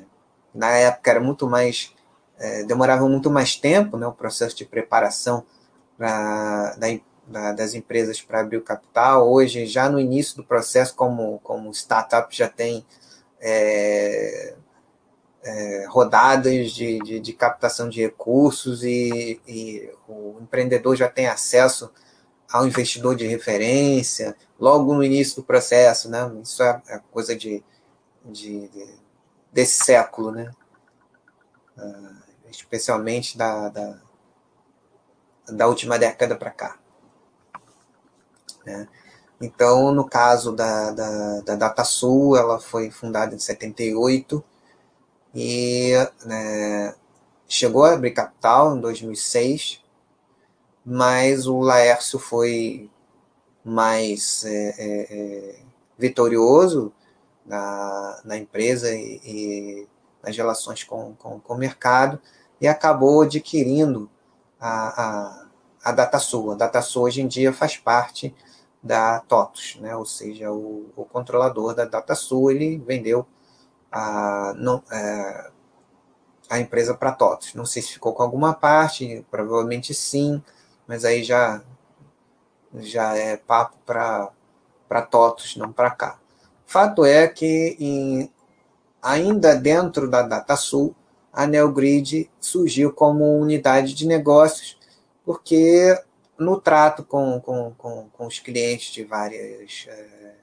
[0.54, 1.94] na época era muito mais.
[2.38, 4.08] É, demorava muito mais tempo, né?
[4.08, 5.46] O processo de preparação
[5.98, 9.32] da, das empresas para abrir o capital.
[9.32, 12.86] Hoje, já no início do processo, como, como startup, já tem.
[13.40, 14.56] É,
[15.46, 21.92] é, rodadas de, de, de, captação de recursos e, e, o empreendedor já tem acesso
[22.50, 26.32] ao investidor de referência logo no início do processo, né?
[26.42, 27.64] Isso é, é coisa de,
[28.24, 28.96] de, de
[29.52, 30.52] desse século, né?
[31.78, 34.00] Uh, especialmente da, da,
[35.48, 36.78] da última década para cá.
[38.66, 38.88] Né?
[39.42, 44.44] Então, no caso da, da, da DataSul, ela foi fundada em 78
[45.36, 45.94] e
[46.26, 46.96] né,
[47.48, 49.82] chegou a abrir capital em 2006,
[50.86, 52.90] mas o Laércio foi
[53.64, 55.60] mais é, é, é,
[55.98, 56.94] vitorioso
[57.46, 59.88] na, na empresa e, e
[60.22, 62.20] nas relações com, com, com, o mercado
[62.60, 64.10] e acabou adquirindo
[64.64, 65.46] a, a,
[65.84, 66.54] a DataSul.
[66.54, 68.34] A DataSul hoje em dia faz parte
[68.82, 69.94] da TOTUS, né?
[69.96, 73.28] ou seja, o, o controlador da DataSul, ele vendeu
[73.92, 75.52] a, não, é,
[76.50, 77.56] a empresa para TOTUS.
[77.56, 80.42] Não sei se ficou com alguma parte, provavelmente sim,
[80.88, 81.62] mas aí já,
[82.76, 86.20] já é papo para TOTUS, não para cá.
[86.66, 88.32] Fato é que em,
[89.02, 90.96] ainda dentro da DataSul,
[91.34, 94.78] a NeoGrid surgiu como unidade de negócios,
[95.26, 96.00] porque
[96.38, 100.34] no trato com, com, com, com os clientes de várias é,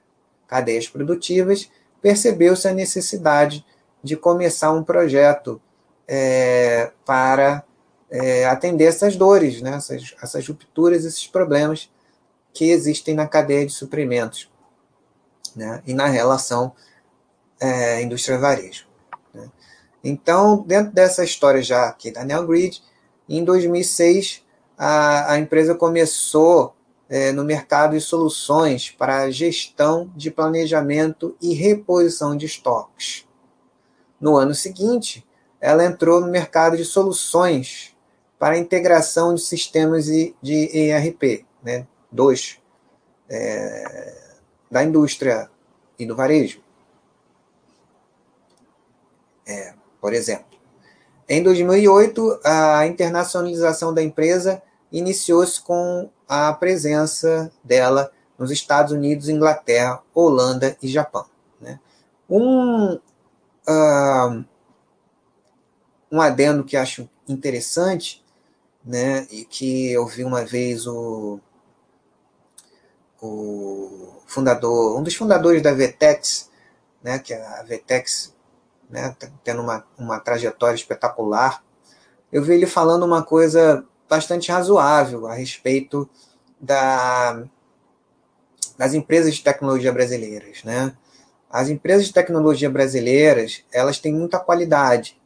[0.49, 1.71] cadeias produtivas,
[2.03, 3.65] percebeu-se a necessidade
[4.03, 5.63] de começar um projeto
[6.09, 7.63] é, para
[8.11, 11.89] é, atender essas dores, né, essas, essas rupturas, esses problemas
[12.53, 14.51] que existem na cadeia de suprimentos
[15.55, 16.73] né, e na relação
[18.03, 18.90] indústria-varejo.
[20.03, 22.83] Então, dentro dessa história já aqui da NeoGrid,
[23.29, 24.43] em 2006,
[24.77, 26.75] a, a empresa começou
[27.09, 33.27] é, no mercado de soluções para gestão de planejamento e reposição de estoques.
[34.21, 35.27] No ano seguinte,
[35.61, 37.95] ela entrou no mercado de soluções
[38.39, 42.59] para integração de sistemas de ERP, né, dois,
[43.29, 44.15] é,
[44.71, 45.51] da indústria
[45.99, 46.63] e do varejo.
[49.47, 50.47] É, por exemplo,
[51.29, 54.61] em 2008, a internacionalização da empresa
[54.91, 61.27] iniciou-se com a presença dela nos Estados Unidos, Inglaterra, Holanda e Japão.
[61.61, 61.79] Né?
[62.29, 64.45] Um, uh,
[66.11, 68.25] um adendo que acho interessante,
[68.85, 71.39] né, e que eu vi uma vez o,
[73.23, 76.51] o fundador, um dos fundadores da Vetex,
[77.03, 78.35] né, que é a Vetex,
[78.91, 81.63] né, tendo uma, uma trajetória espetacular,
[82.33, 86.09] eu vi ele falando uma coisa bastante razoável a respeito
[86.61, 87.45] da,
[88.77, 90.93] das empresas de tecnologia brasileiras, né?
[91.49, 95.21] As empresas de tecnologia brasileiras, elas têm muita qualidade,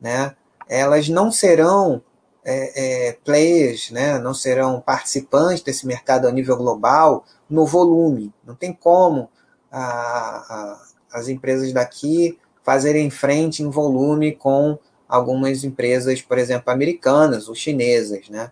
[0.00, 0.34] né?
[0.68, 2.02] Elas não serão
[2.44, 4.18] é, é, players, né?
[4.18, 8.32] Não serão participantes desse mercado a nível global no volume.
[8.44, 9.30] Não tem como
[9.70, 17.48] a, a, as empresas daqui fazerem frente em volume com algumas empresas, por exemplo, americanas
[17.48, 18.28] ou chinesas.
[18.28, 18.50] Né?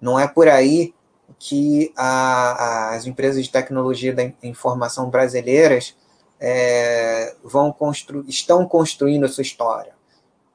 [0.00, 0.92] Não é por aí
[1.38, 5.96] que a, as empresas de tecnologia da informação brasileiras
[6.38, 9.94] é, vão constru, estão construindo a sua história.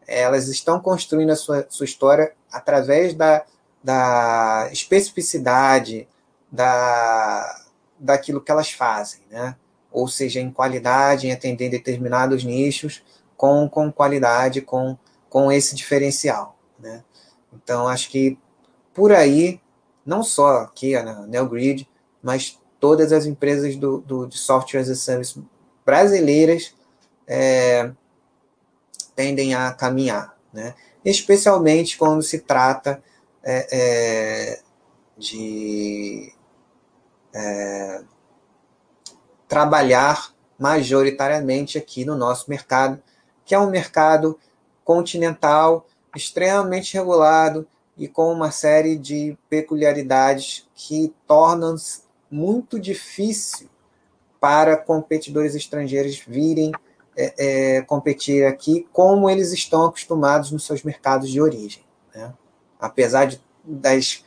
[0.05, 3.45] Elas estão construindo a sua, sua história através da,
[3.83, 6.07] da especificidade
[6.51, 7.65] da,
[7.99, 9.55] daquilo que elas fazem, né?
[9.99, 13.03] Ou seja, em qualidade, em atender determinados nichos,
[13.35, 14.97] com, com qualidade, com
[15.29, 16.57] com esse diferencial.
[16.79, 17.03] Né?
[17.53, 18.37] Então, acho que
[18.93, 19.61] por aí,
[20.05, 21.87] não só aqui na NeoGrid,
[22.21, 25.39] mas todas as empresas do, do, de software as a service
[25.85, 26.73] brasileiras
[27.27, 27.91] é,
[29.15, 30.73] tendem a caminhar, né?
[31.03, 33.01] especialmente quando se trata
[33.43, 34.59] é, é,
[35.17, 36.33] de
[37.33, 38.01] é,
[39.47, 43.01] trabalhar majoritariamente aqui no nosso mercado,
[43.45, 44.37] que é um mercado
[44.83, 45.85] continental,
[46.15, 47.67] extremamente regulado
[47.97, 51.75] e com uma série de peculiaridades que tornam
[52.29, 53.69] muito difícil
[54.39, 56.71] para competidores estrangeiros virem
[57.15, 57.33] é,
[57.77, 61.83] é, competir aqui como eles estão acostumados nos seus mercados de origem.
[62.13, 62.31] Né?
[62.79, 64.23] Apesar de, das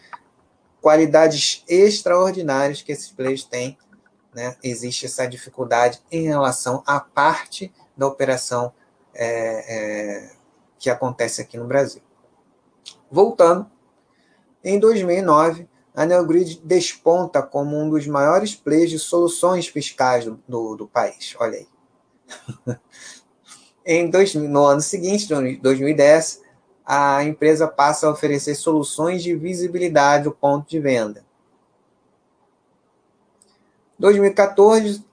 [0.80, 3.78] qualidades extraordinárias que esses players têm,
[4.34, 8.72] né, existe essa dificuldade em relação à parte da operação
[9.14, 10.30] é, é
[10.78, 12.02] que acontece aqui no Brasil.
[13.10, 13.70] Voltando,
[14.64, 20.76] em 2009, a Neogrid desponta como um dos maiores players de soluções fiscais do, do,
[20.76, 21.34] do país.
[21.38, 22.76] Olha aí.
[23.84, 26.42] em dois, no ano seguinte, 2010,
[26.84, 31.24] a empresa passa a oferecer soluções de visibilidade do ponto de venda.
[34.00, 35.04] 2014,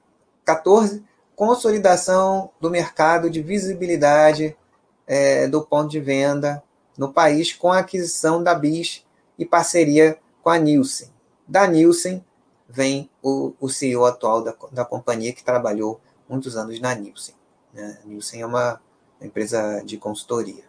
[0.45, 1.03] 14,
[1.35, 4.57] consolidação do mercado de visibilidade
[5.05, 6.63] é, do ponto de venda
[6.97, 9.05] no país com a aquisição da BIS
[9.37, 11.09] e parceria com a Nielsen.
[11.45, 12.25] Da Nielsen
[12.67, 17.35] vem o, o CEO atual da, da companhia que trabalhou muitos anos na Nielsen.
[17.73, 17.99] Né?
[18.05, 18.81] Nielsen é uma
[19.21, 20.63] empresa de consultoria.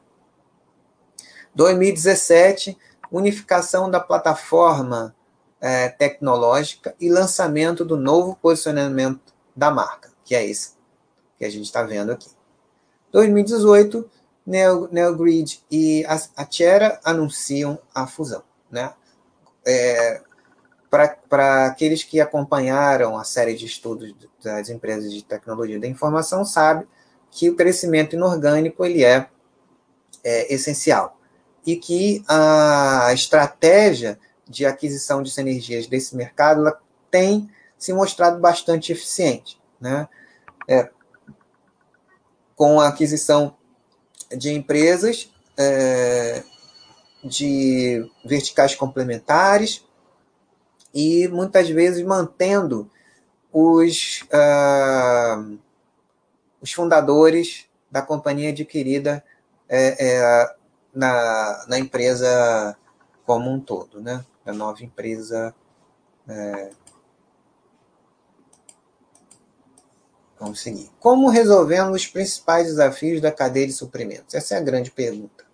[1.54, 2.76] 2017,
[3.12, 5.14] unificação da plataforma
[5.60, 10.78] é, tecnológica e lançamento do novo posicionamento da marca, que é esse
[11.36, 12.28] que a gente está vendo aqui.
[13.12, 14.08] 2018,
[14.46, 18.42] Neo, NeoGrid e a, a Tiera anunciam a fusão.
[18.70, 18.92] Né?
[19.66, 20.20] É,
[20.90, 26.86] Para aqueles que acompanharam a série de estudos das empresas de tecnologia da informação, sabe
[27.30, 29.28] que o crescimento inorgânico ele é,
[30.24, 31.18] é essencial
[31.66, 36.80] e que a estratégia de aquisição de sinergias desse mercado ela
[37.10, 39.60] tem se mostrado bastante eficiente.
[39.80, 40.08] Né?
[40.66, 40.90] É,
[42.56, 43.56] com a aquisição
[44.36, 46.42] de empresas é,
[47.24, 49.84] de verticais complementares
[50.92, 52.90] e muitas vezes mantendo
[53.52, 55.58] os, uh,
[56.60, 59.24] os fundadores da companhia adquirida
[59.68, 60.54] é, é,
[60.94, 62.76] na, na empresa
[63.24, 64.24] como um todo, né?
[64.48, 65.54] A nova empresa.
[66.26, 66.70] É...
[70.40, 70.90] Vamos seguir.
[71.00, 74.34] Como resolvemos os principais desafios da cadeia de suprimentos?
[74.34, 75.44] Essa é a grande pergunta.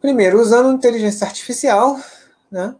[0.00, 2.00] Primeiro, usando inteligência artificial,
[2.50, 2.74] né?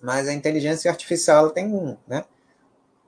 [0.00, 2.24] Mas a inteligência artificial tem né?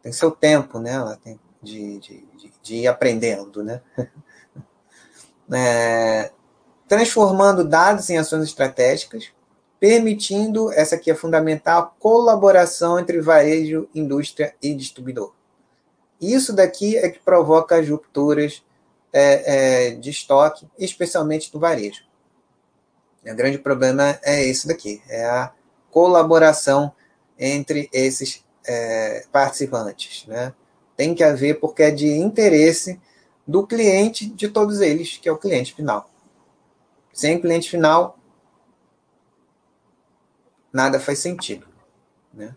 [0.03, 0.93] Tem seu tempo, né?
[0.93, 2.27] Ela tem de, de,
[2.63, 3.81] de, ir aprendendo, né?
[5.53, 6.31] é,
[6.89, 9.33] transformando dados em ações estratégicas,
[9.81, 15.33] permitindo, essa aqui é fundamental, colaboração entre varejo, indústria e distribuidor.
[16.21, 18.63] Isso daqui é que provoca as rupturas
[19.13, 22.05] é, é, de estoque, especialmente no varejo.
[23.25, 25.53] O grande problema é esse daqui, é a
[25.91, 26.93] colaboração
[27.39, 30.25] entre esses é, participantes.
[30.27, 30.55] Né?
[30.97, 33.01] Tem que haver porque é de interesse
[33.47, 36.09] do cliente de todos eles, que é o cliente final.
[37.13, 38.19] Sem cliente final,
[40.73, 41.67] nada faz sentido.
[42.33, 42.55] Né?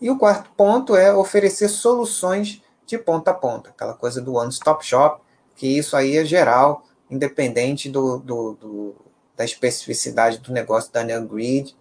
[0.00, 4.84] E o quarto ponto é oferecer soluções de ponta a ponta, aquela coisa do one-stop
[4.84, 5.22] shop,
[5.54, 8.96] que isso aí é geral, independente do, do, do
[9.36, 11.74] da especificidade do negócio da NeoGrid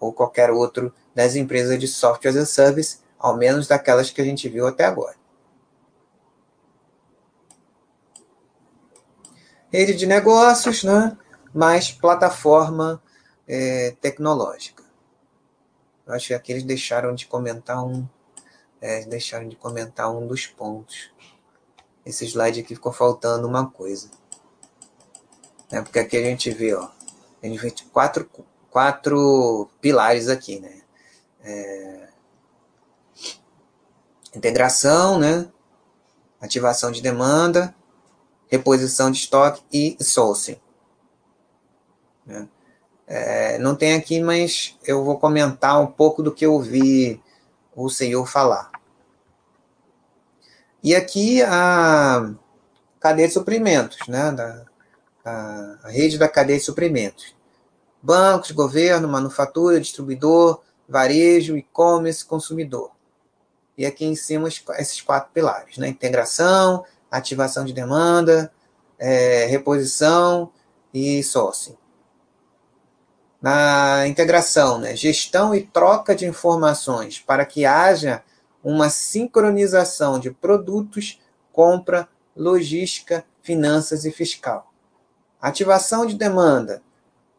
[0.00, 4.24] ou qualquer outro das empresas de software as a service, ao menos daquelas que a
[4.24, 5.16] gente viu até agora.
[9.70, 11.16] Rede de negócios, né?
[11.56, 13.02] mais plataforma
[13.48, 14.84] é, tecnológica.
[16.06, 18.06] Eu acho que aqui eles deixaram de comentar um,
[18.78, 21.10] é, deixaram de comentar um dos pontos.
[22.04, 24.10] Esse slide aqui ficou faltando uma coisa.
[25.72, 26.90] É porque aqui a gente vê, ó,
[27.42, 28.30] a gente vê quatro,
[28.70, 30.82] quatro pilares aqui, né?
[31.40, 32.05] É,
[34.36, 35.48] integração, né?
[36.40, 37.74] Ativação de demanda,
[38.48, 40.60] reposição de estoque e sourcing.
[42.24, 42.48] Né?
[43.06, 47.20] É, não tem aqui, mas eu vou comentar um pouco do que eu vi
[47.74, 48.70] o senhor falar.
[50.82, 52.32] E aqui a
[53.00, 54.30] cadeia de suprimentos, né?
[54.32, 54.66] Da,
[55.24, 57.34] a, a rede da cadeia de suprimentos.
[58.02, 62.95] Bancos, governo, manufatura, distribuidor, varejo, e-commerce, consumidor.
[63.76, 65.88] E aqui em cima esses quatro pilares, né?
[65.88, 68.52] Integração, ativação de demanda,
[68.98, 70.50] é, reposição
[70.92, 71.76] e sourcing.
[73.40, 74.96] Na integração, né?
[74.96, 78.22] gestão e troca de informações para que haja
[78.64, 81.20] uma sincronização de produtos,
[81.52, 84.72] compra, logística, finanças e fiscal.
[85.40, 86.82] Ativação de demanda,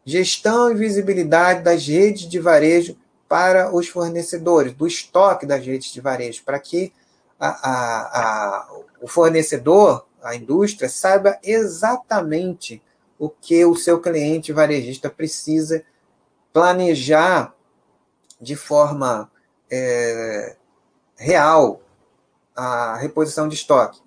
[0.04, 2.96] gestão e visibilidade das redes de varejo
[3.28, 6.92] para os fornecedores, do estoque das redes de varejo, para que
[7.38, 8.70] a, a, a,
[9.00, 12.82] o fornecedor, a indústria, saiba exatamente
[13.18, 15.84] o que o seu cliente varejista precisa
[16.52, 17.54] planejar
[18.40, 19.30] de forma
[19.70, 20.56] é,
[21.16, 21.82] real
[22.56, 24.00] a reposição de estoque,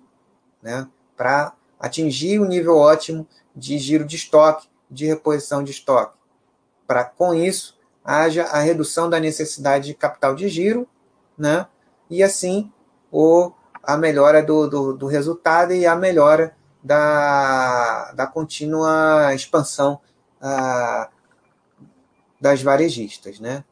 [0.60, 6.18] né, para atingir o um nível ótimo de giro de estoque, de reposição de estoque.
[6.86, 10.88] Para, com isso, haja a redução da necessidade de capital de giro,
[11.36, 11.66] né?
[12.10, 12.70] e assim
[13.10, 20.00] o, a melhora do, do, do resultado e a melhora da, da contínua expansão
[20.40, 21.08] ah,
[22.40, 23.64] das varejistas, né?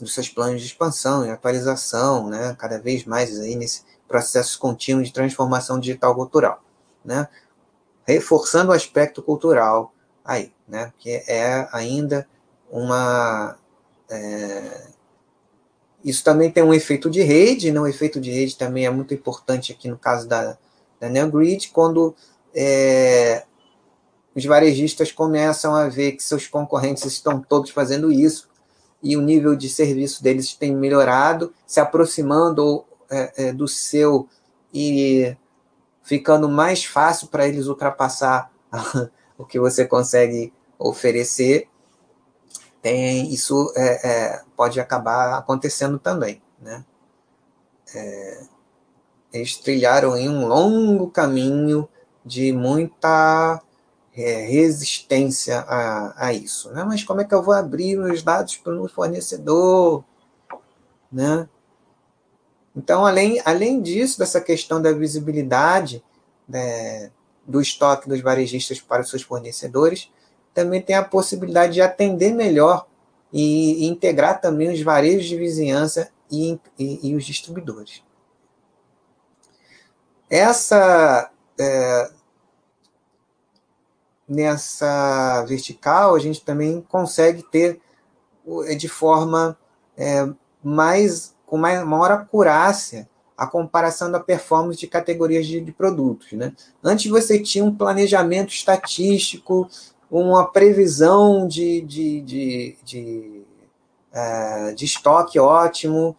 [0.00, 2.54] dos seus planos de expansão e atualização, né?
[2.58, 6.62] cada vez mais aí nesse processo contínuo de transformação digital cultural.
[7.04, 7.28] Né?
[8.10, 9.92] reforçando o aspecto cultural
[10.24, 10.92] aí, né?
[10.98, 12.28] Que é ainda
[12.70, 13.56] uma.
[14.08, 14.88] É...
[16.04, 17.80] Isso também tem um efeito de rede, né?
[17.80, 20.56] O efeito de rede também é muito importante aqui no caso da,
[20.98, 22.14] da NeoGrid, quando
[22.54, 23.44] é,
[24.34, 28.48] os varejistas começam a ver que seus concorrentes estão todos fazendo isso
[29.02, 34.28] e o nível de serviço deles tem melhorado, se aproximando é, é, do seu
[34.72, 35.36] e
[36.02, 38.50] ficando mais fácil para eles ultrapassar
[39.38, 41.66] o que você consegue oferecer.
[42.82, 46.84] Tem isso é, é pode acabar acontecendo também, né?
[47.94, 48.42] É,
[49.32, 51.88] eles trilharam em um longo caminho
[52.24, 53.62] de muita
[54.14, 56.70] é, resistência a, a isso.
[56.70, 56.84] Né?
[56.84, 60.04] Mas como é que eu vou abrir os dados para o fornecedor?
[61.10, 61.48] Né?
[62.74, 66.02] Então, além, além disso, dessa questão da visibilidade
[66.48, 67.10] né,
[67.46, 70.10] do estoque dos varejistas para os seus fornecedores,
[70.54, 72.86] também tem a possibilidade de atender melhor
[73.32, 78.02] e, e integrar também os varejos de vizinhança e, e, e os distribuidores.
[80.28, 82.10] Essa é,
[84.28, 87.80] nessa vertical, a gente também consegue ter
[88.78, 89.58] de forma
[89.96, 90.28] é,
[90.62, 96.30] mais com mais, maior acurácia a comparação da performance de categorias de, de, produtos.
[96.32, 96.52] Né?
[96.84, 99.68] Antes você tinha um planejamento estatístico,
[100.10, 103.42] uma previsão de, de, de, de,
[104.12, 106.16] é, de estoque ótimo,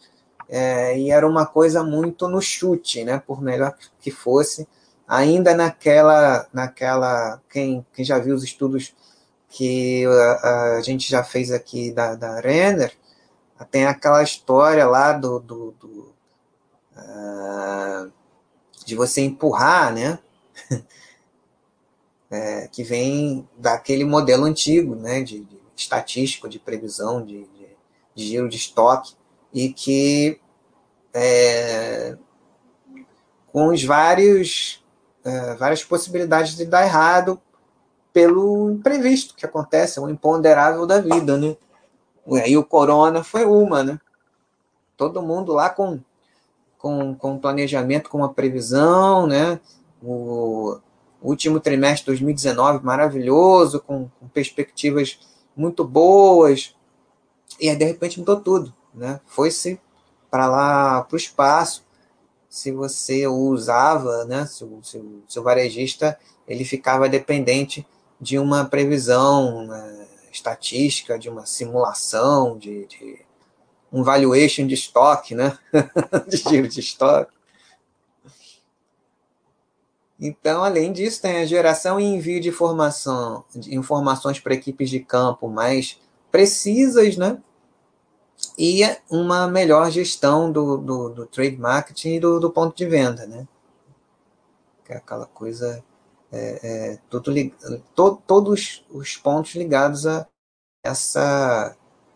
[0.48, 3.22] é, e era uma coisa muito no chute, né?
[3.26, 4.68] por melhor que fosse
[5.12, 8.94] ainda naquela, naquela quem, quem já viu os estudos
[9.50, 10.06] que
[10.42, 12.94] a, a gente já fez aqui da, da Renner,
[13.70, 16.16] tem aquela história lá do, do, do
[16.96, 18.12] uh,
[18.86, 20.18] de você empurrar, né?
[22.32, 25.22] é, que vem daquele modelo antigo, né?
[25.22, 27.68] De, de estatístico, de previsão, de, de,
[28.16, 29.14] de, giro de estoque,
[29.54, 30.40] e que
[31.14, 32.18] é,
[33.52, 34.82] com os vários
[35.24, 37.40] é, várias possibilidades de dar errado
[38.14, 41.58] pelo imprevisto que acontece, um imponderável da vida, né?
[42.28, 44.00] E aí o corona foi uma, né?
[44.96, 46.00] Todo mundo lá com,
[46.78, 49.60] com, com planejamento, com uma previsão, né?
[50.02, 50.80] O
[51.22, 55.20] último trimestre de 2019 maravilhoso, com, com perspectivas
[55.56, 56.76] muito boas,
[57.60, 59.20] e aí de repente mudou tudo, né?
[59.26, 59.80] Foi-se
[60.30, 61.84] para lá, para o espaço,
[62.50, 67.88] se você usava, né, se o seu, seu varejista ele ficava dependente
[68.20, 73.26] de uma previsão né, estatística, de uma simulação, de, de
[73.92, 75.58] um valuation de estoque, né,
[76.28, 77.32] de giro de estoque.
[80.22, 85.00] Então, além disso, tem a geração e envio de informação, de informações para equipes de
[85.00, 86.00] campo mais
[86.32, 87.42] precisas, né?
[88.58, 93.26] e uma melhor gestão do, do, do trade marketing e do, do, ponto de venda,
[93.26, 93.48] né?
[94.86, 95.84] Que é aquela coisa,
[96.32, 97.34] é, é, tudo,
[97.96, 100.28] to, todos os pontos ligados a
[100.84, 101.76] essa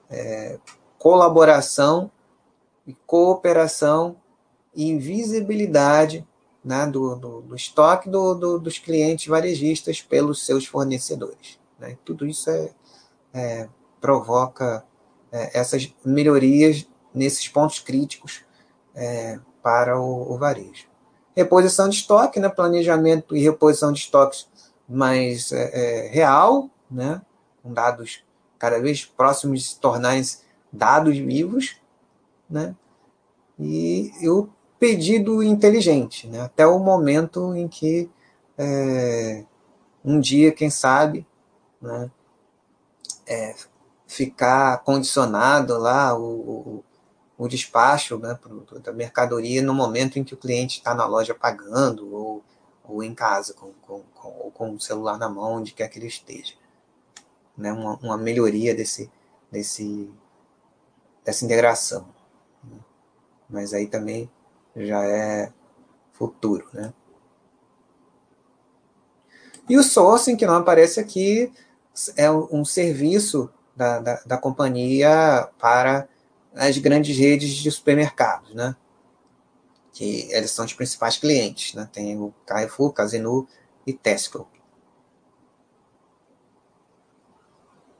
[0.09, 0.59] é,
[0.97, 2.11] colaboração
[2.85, 4.17] e cooperação
[4.73, 6.27] e visibilidade
[6.65, 11.59] né, do, do, do estoque do, do, dos clientes varejistas pelos seus fornecedores.
[11.79, 11.95] Né?
[12.03, 12.71] Tudo isso é,
[13.31, 13.69] é
[14.01, 14.83] provoca
[15.31, 18.43] é, essas melhorias nesses pontos críticos
[18.95, 20.87] é, para o, o, varejo.
[21.35, 24.47] Reposição de estoque, né, planejamento e reposição de estoques
[24.89, 27.21] mais é, é real, né,
[27.61, 28.23] com dados
[28.57, 30.23] cada vez próximos de se tornarem
[30.71, 31.77] dados vivos,
[32.49, 32.75] né,
[33.59, 34.49] e, e o
[34.79, 38.09] pedido inteligente, né, até o momento em que
[38.57, 39.45] é,
[40.03, 41.25] um dia, quem sabe,
[41.81, 42.11] né,
[43.27, 43.55] é,
[44.07, 46.83] ficar condicionado lá o, o,
[47.37, 51.33] o despacho né, pro, da mercadoria no momento em que o cliente está na loja
[51.33, 52.43] pagando ou,
[52.83, 55.99] ou em casa, com, com, com, ou com o celular na mão, onde quer que
[55.99, 56.53] ele esteja.
[57.57, 59.09] Né, uma, uma melhoria desse,
[59.51, 60.09] desse,
[61.23, 62.07] dessa integração.
[62.63, 62.77] Né.
[63.49, 64.29] Mas aí também
[64.75, 65.51] já é
[66.11, 66.67] futuro.
[66.73, 66.93] Né?
[69.69, 71.51] E o sourcing, que não aparece aqui,
[72.15, 76.07] é um serviço da, da, da companhia para
[76.53, 78.75] as grandes redes de supermercados, né?
[79.91, 81.89] Que eles são os principais clientes, né?
[81.91, 83.47] Tem o Carrefour, Casino
[83.85, 84.47] e Tesco.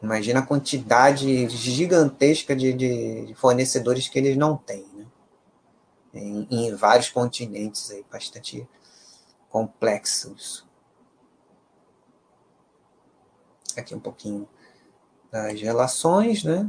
[0.02, 4.86] Imagina a quantidade gigantesca de, de, fornecedores que eles não têm?
[6.16, 8.66] Em, em vários continentes aí, bastante
[9.50, 10.66] complexos.
[13.78, 14.48] Aqui um pouquinho
[15.30, 16.68] das relações, né?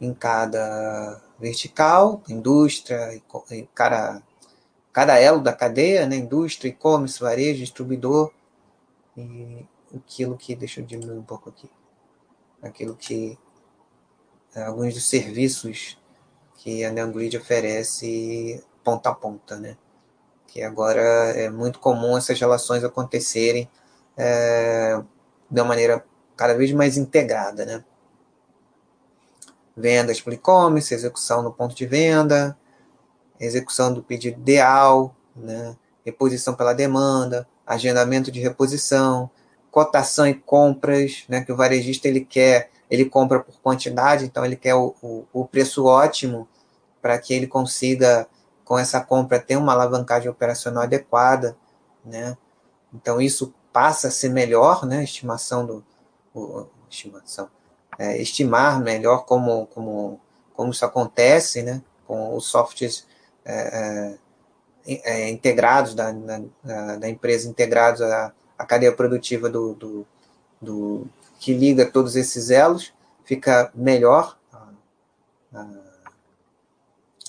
[0.00, 3.22] Em cada vertical, indústria,
[3.74, 4.22] cada,
[4.90, 6.16] cada elo da cadeia, né?
[6.16, 8.32] Indústria, e-commerce, varejo, distribuidor,
[9.14, 11.70] e aquilo que, deixa eu diminuir um pouco aqui,
[12.62, 13.38] aquilo que,
[14.56, 15.98] alguns dos serviços
[16.62, 19.76] que a NeoGrid oferece ponta a ponta, né?
[20.46, 23.68] Que agora é muito comum essas relações acontecerem
[24.16, 25.02] é,
[25.50, 26.04] de uma maneira
[26.36, 27.84] cada vez mais integrada, né?
[29.76, 32.56] Vendas por e-commerce, execução no ponto de venda,
[33.40, 35.76] execução do pedido ideal, né?
[36.04, 39.28] reposição pela demanda, agendamento de reposição,
[39.68, 41.42] cotação e compras, né?
[41.42, 45.44] que o varejista ele quer, ele compra por quantidade, então ele quer o, o, o
[45.44, 46.46] preço ótimo
[47.02, 48.26] para que ele consiga,
[48.64, 51.56] com essa compra, ter uma alavancagem operacional adequada.
[52.04, 52.36] Né?
[52.94, 55.04] Então isso passa a ser melhor, né?
[55.04, 55.84] estimação do,
[56.34, 57.48] o, estimação,
[57.98, 60.20] é, estimar melhor como, como,
[60.54, 63.06] como isso acontece, né, com os softwares
[63.44, 64.16] é,
[64.86, 70.06] é, é integrados da, da, da, empresa, integrados à, à cadeia produtiva do, do,
[70.60, 71.06] do,
[71.38, 72.92] que liga todos esses elos,
[73.24, 74.36] fica melhor
[75.52, 75.66] a,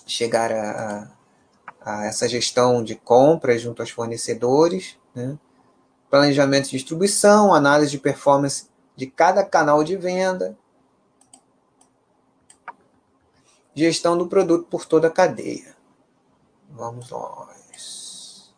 [0.05, 1.11] chegar a,
[1.81, 5.37] a, essa gestão de compras junto aos fornecedores, né?
[6.09, 10.57] planejamento de distribuição, análise de performance de cada canal de venda,
[13.73, 15.75] gestão do produto por toda a cadeia.
[16.69, 18.53] Vamos nós.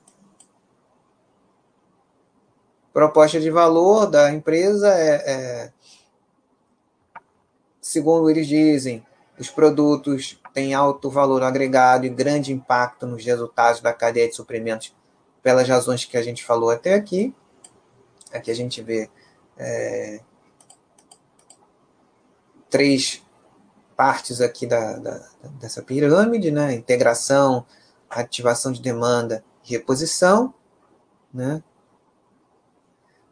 [2.91, 5.73] Proposta de valor da empresa é, é
[7.85, 9.05] segundo eles dizem,
[9.39, 14.95] os produtos têm alto valor agregado e grande impacto nos resultados da cadeia de suprimentos
[15.43, 17.35] pelas razões que a gente falou até aqui.
[18.31, 19.09] Aqui a gente vê
[19.57, 20.21] é,
[22.69, 23.21] três
[23.97, 25.27] partes aqui da, da,
[25.59, 26.73] dessa pirâmide, né?
[26.73, 27.65] Integração,
[28.09, 30.53] ativação de demanda e reposição,
[31.33, 31.61] né?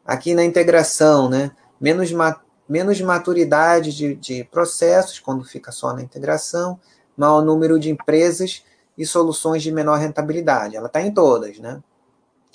[0.05, 1.51] Aqui na integração, né?
[1.79, 6.77] Menos, ma menos maturidade de, de processos, quando fica só na integração,
[7.15, 8.63] maior número de empresas
[8.97, 10.75] e soluções de menor rentabilidade.
[10.75, 11.81] Ela está em todas, né?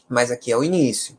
[0.09, 1.19] Mas aqui é o início.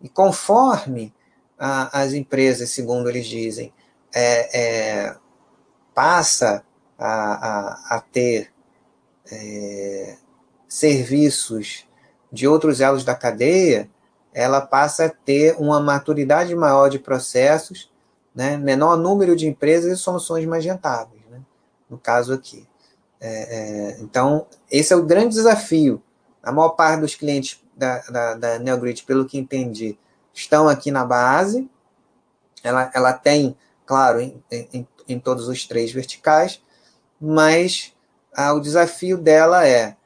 [0.00, 1.14] E conforme
[1.58, 3.72] a, as empresas, segundo eles dizem,
[4.14, 5.16] é, é,
[5.94, 6.64] passa
[6.98, 8.52] a, a, a ter
[9.30, 10.16] é,
[10.68, 11.86] serviços
[12.30, 13.90] de outros elos da cadeia,
[14.32, 17.92] ela passa a ter uma maturidade maior de processos,
[18.34, 21.11] né, menor número de empresas e soluções mais rentáveis,
[21.92, 22.66] no caso aqui.
[23.20, 26.02] É, é, então, esse é o grande desafio.
[26.42, 29.96] A maior parte dos clientes da, da, da NeoGrid, pelo que entendi,
[30.32, 31.70] estão aqui na base.
[32.64, 36.62] Ela, ela tem, claro, em, em, em todos os três verticais,
[37.20, 37.92] mas
[38.34, 39.96] ah, o desafio dela é,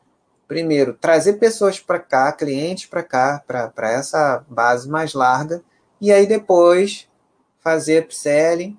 [0.48, 5.62] primeiro, trazer pessoas para cá, clientes para cá, para essa base mais larga,
[6.00, 7.08] e aí depois
[7.60, 8.76] fazer upselling,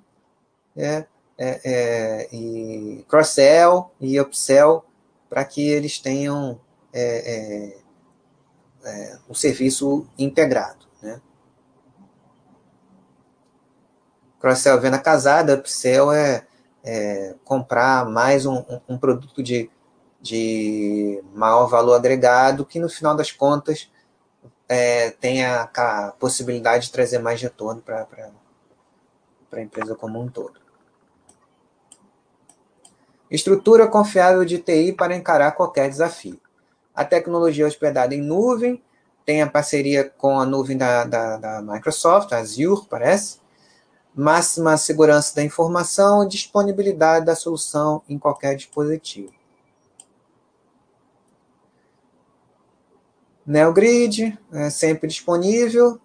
[0.76, 4.83] né, é, é, e cross-sell e upsell
[5.29, 6.59] para que eles tenham
[6.91, 7.75] é,
[8.83, 10.88] é, um serviço integrado.
[11.01, 11.21] Né?
[14.39, 16.47] Cross-sell venda casada, upsell é,
[16.83, 19.69] é comprar mais um, um, produto de,
[20.21, 23.91] de maior valor agregado que no final das contas
[24.67, 28.07] é, tenha a possibilidade de trazer mais retorno para
[29.51, 30.66] a empresa como um todo.
[33.30, 36.39] Estrutura confiável de TI para encarar qualquer desafio.
[36.95, 38.82] A tecnologia hospedada em nuvem
[39.25, 43.39] tem a parceria com a nuvem da, da, da Microsoft, Azure, parece,
[44.15, 49.34] máxima segurança da informação e disponibilidade da solução em qualquer dispositivo.
[53.45, 55.99] NeoGrid é sempre disponível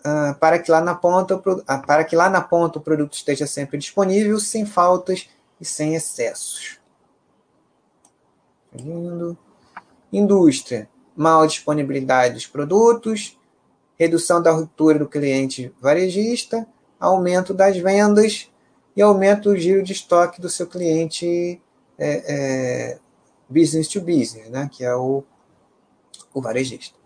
[0.00, 3.46] uh, para que lá na ponta uh, para que lá na ponta o produto esteja
[3.46, 5.28] sempre disponível, sem faltas
[5.62, 6.80] e sem excessos.
[8.74, 9.38] Lindo.
[10.12, 13.38] Indústria, maior disponibilidade dos produtos,
[13.96, 16.66] redução da ruptura do cliente varejista,
[16.98, 18.50] aumento das vendas
[18.96, 21.62] e aumento do giro de estoque do seu cliente
[21.96, 22.98] é, é,
[23.48, 25.22] business to business, né, que é o,
[26.34, 26.98] o varejista.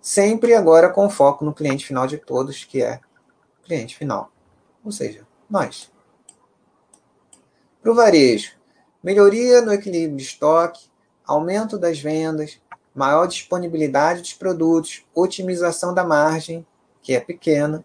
[0.00, 3.00] Sempre agora com foco no cliente final de todos, que é
[3.64, 4.30] cliente final,
[4.84, 5.92] ou seja, nós.
[7.82, 8.52] Para o varejo,
[9.02, 10.88] melhoria no equilíbrio de estoque,
[11.26, 12.60] aumento das vendas,
[12.94, 16.64] maior disponibilidade dos produtos, otimização da margem,
[17.02, 17.84] que é pequena,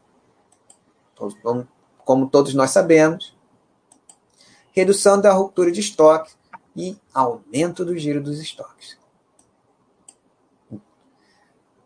[2.06, 3.36] como todos nós sabemos,
[4.72, 6.32] redução da ruptura de estoque
[6.76, 9.00] e aumento do giro dos estoques.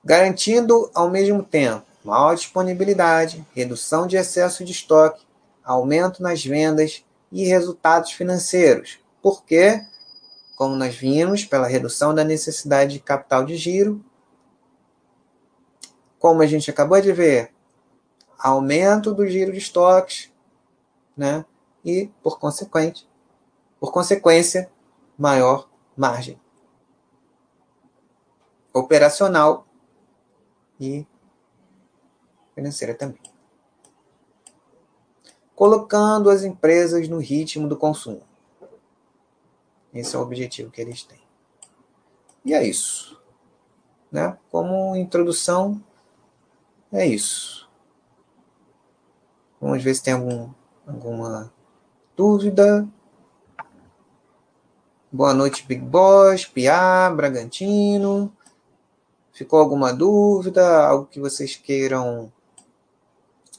[0.03, 5.25] Garantindo, ao mesmo tempo, maior disponibilidade, redução de excesso de estoque,
[5.63, 8.99] aumento nas vendas e resultados financeiros.
[9.21, 9.85] Por quê?
[10.55, 14.03] Como nós vimos, pela redução da necessidade de capital de giro,
[16.19, 17.51] como a gente acabou de ver,
[18.37, 20.31] aumento do giro de estoques,
[21.15, 21.45] né?
[21.83, 23.09] E por consequente,
[23.79, 24.71] por consequência,
[25.17, 26.39] maior margem
[28.73, 29.67] operacional
[30.79, 31.05] e
[32.55, 33.30] financeira também.
[35.61, 38.23] Colocando as empresas no ritmo do consumo.
[39.93, 41.21] Esse é o objetivo que eles têm.
[42.43, 43.21] E é isso.
[44.11, 44.35] Né?
[44.49, 45.79] Como introdução,
[46.91, 47.69] é isso.
[49.61, 50.49] Vamos ver se tem algum,
[50.87, 51.53] alguma
[52.17, 52.89] dúvida.
[55.11, 58.35] Boa noite, Big Boss, Pia, Bragantino.
[59.31, 60.87] Ficou alguma dúvida?
[60.87, 62.33] Algo que vocês queiram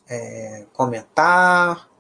[0.09, 1.92] é, comentar?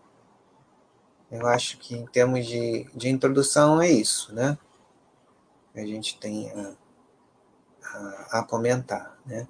[1.33, 4.59] Eu acho que em termos de, de introdução é isso, né?
[5.75, 6.73] A gente tem a,
[7.83, 9.49] a, a comentar, né?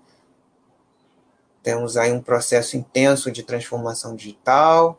[1.61, 4.97] Temos aí um processo intenso de transformação digital,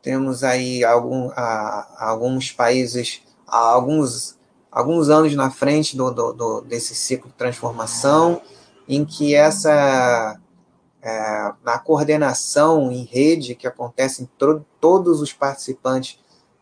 [0.00, 4.38] temos aí algum, a, alguns países, alguns,
[4.72, 8.40] alguns anos na frente do, do, do, desse ciclo de transformação,
[8.88, 10.40] em que essa
[11.02, 14.28] é, na coordenação em rede que acontece em
[14.80, 16.18] todos os participantes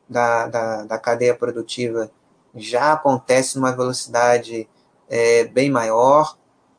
[0.09, 2.11] da, da, da, cadeia produtiva
[2.55, 4.69] já acontece numa velocidade
[5.09, 6.37] é, bem maior.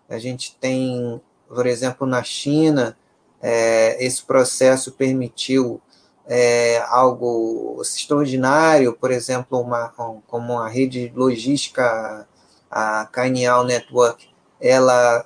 [0.07, 2.97] A gente tem, por exemplo, na China,
[3.41, 5.81] é, esse processo permitiu
[6.27, 9.89] é, algo extraordinário, por exemplo, uma,
[10.27, 12.27] como uma rede logística,
[12.69, 14.27] a Cainial Network,
[14.59, 15.25] ela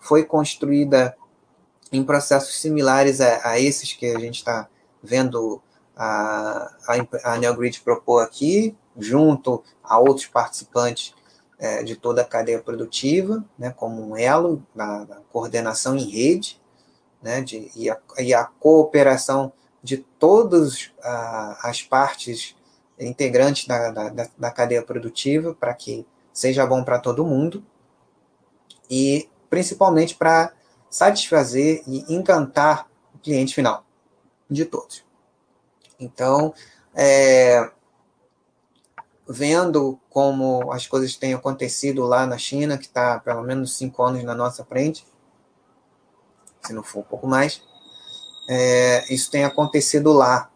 [0.00, 1.16] foi construída
[1.96, 4.68] em processos similares a, a esses que a gente está
[5.02, 5.62] vendo
[5.96, 11.14] a, a, a NeoGrid propor aqui, junto a outros participantes
[11.58, 16.60] é, de toda a cadeia produtiva, né, como um elo da, coordenação em rede,
[17.22, 20.90] né, de, e, a, e a cooperação de todas
[21.62, 22.56] as partes
[22.98, 27.64] integrantes da, da, da cadeia produtiva para que seja bom para todo mundo
[28.90, 30.52] e principalmente para
[30.94, 33.84] satisfazer e encantar o cliente final
[34.48, 35.04] de todos.
[35.98, 36.54] Então,
[36.94, 37.68] é,
[39.28, 44.22] vendo como as coisas têm acontecido lá na China, que está pelo menos cinco anos
[44.22, 45.04] na nossa frente,
[46.64, 47.60] se não for um pouco mais,
[48.48, 50.48] é, isso tem acontecido lá.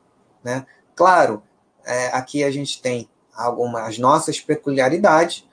[0.45, 0.65] Né?
[0.95, 1.43] Claro,
[1.85, 5.48] é, aqui a gente tem algumas nossas peculiaridades,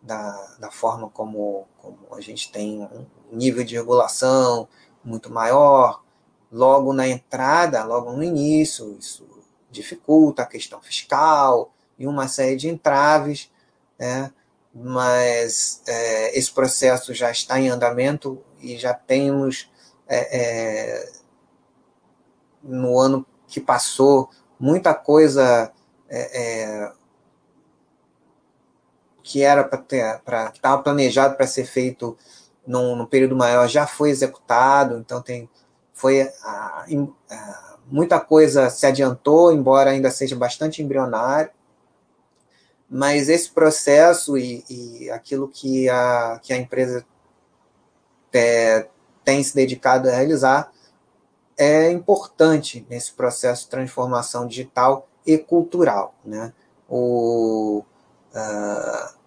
[0.00, 4.68] da, da forma como, como a gente tem um nível de regulação
[5.04, 6.02] muito maior,
[6.50, 9.26] logo na entrada, logo no início, isso
[9.70, 13.50] dificulta a questão fiscal e uma série de entraves,
[13.98, 14.32] né?
[14.72, 19.70] mas é, esse processo já está em andamento e já temos
[20.06, 21.12] é, é,
[22.62, 25.72] no ano que passou muita coisa
[26.08, 26.92] é, é,
[29.28, 32.16] que era para que estava planejado para ser feito
[32.66, 35.50] num, num, período maior já foi executado, então tem
[35.92, 36.86] foi a,
[37.30, 41.50] a, muita coisa se adiantou, embora ainda seja bastante embrionário,
[42.88, 47.04] mas esse processo e, e aquilo que a, que a empresa
[48.32, 48.88] é,
[49.22, 50.72] tem se dedicado a realizar
[51.54, 56.14] é importante nesse processo de transformação digital e cultural.
[56.24, 56.52] Né?
[56.88, 57.84] O,
[58.32, 59.17] uh,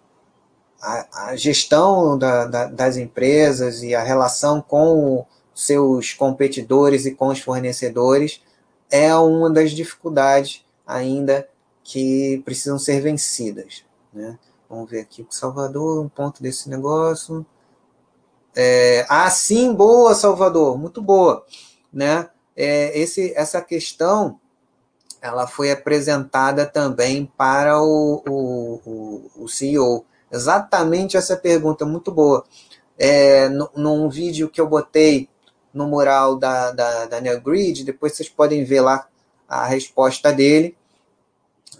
[0.82, 5.24] a, a gestão da, da, das empresas e a relação com
[5.54, 8.42] seus competidores e com os fornecedores
[8.90, 11.48] é uma das dificuldades ainda
[11.84, 13.84] que precisam ser vencidas.
[14.12, 14.36] Né?
[14.68, 17.46] Vamos ver aqui o Salvador, um ponto desse negócio.
[18.54, 21.46] É, ah, sim, boa, Salvador, muito boa.
[21.92, 22.28] Né?
[22.56, 24.40] É, esse, essa questão
[25.20, 32.44] ela foi apresentada também para o, o, o, o CEO exatamente essa pergunta, muito boa.
[32.98, 35.28] É, num vídeo que eu botei
[35.72, 39.08] no mural da, da, da NeoGrid, depois vocês podem ver lá
[39.48, 40.76] a resposta dele,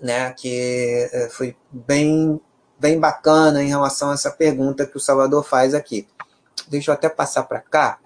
[0.01, 2.41] né, que é, foi bem,
[2.79, 6.07] bem bacana em relação a essa pergunta que o Salvador faz aqui.
[6.69, 7.99] Deixa eu até passar para cá.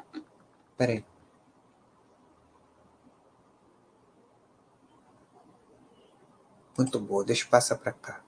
[0.76, 1.05] Peraí.
[6.76, 8.25] Muito boa, deixa eu passar para cá.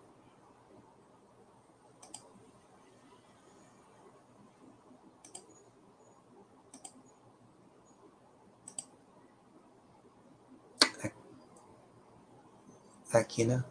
[13.10, 13.64] Tá aqui, né?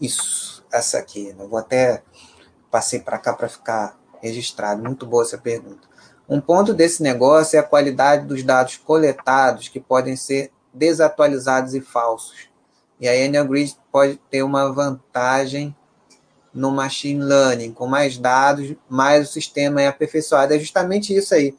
[0.00, 1.34] Isso, essa aqui.
[1.36, 2.02] Eu vou até
[2.70, 4.82] passei para cá para ficar registrado.
[4.82, 5.88] Muito boa essa pergunta.
[6.28, 11.80] Um ponto desse negócio é a qualidade dos dados coletados, que podem ser desatualizados e
[11.80, 12.48] falsos.
[13.00, 15.74] E a Enel Grid pode ter uma vantagem
[16.52, 17.72] no machine learning.
[17.72, 20.52] Com mais dados, mais o sistema é aperfeiçoado.
[20.52, 21.56] É justamente isso aí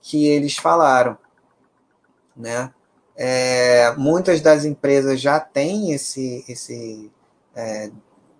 [0.00, 1.18] que eles falaram.
[2.36, 2.72] Né?
[3.16, 7.10] É, muitas das empresas já têm esse, esse
[7.54, 7.90] é,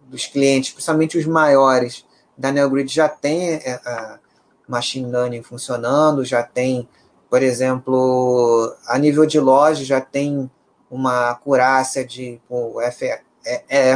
[0.06, 2.04] dos clientes, principalmente os maiores
[2.36, 4.18] da NeoGrid, já tem é, a
[4.66, 6.88] machine learning funcionando, já tem,
[7.30, 10.50] por exemplo, a nível de loja, já tem
[10.90, 12.80] uma acurácia de o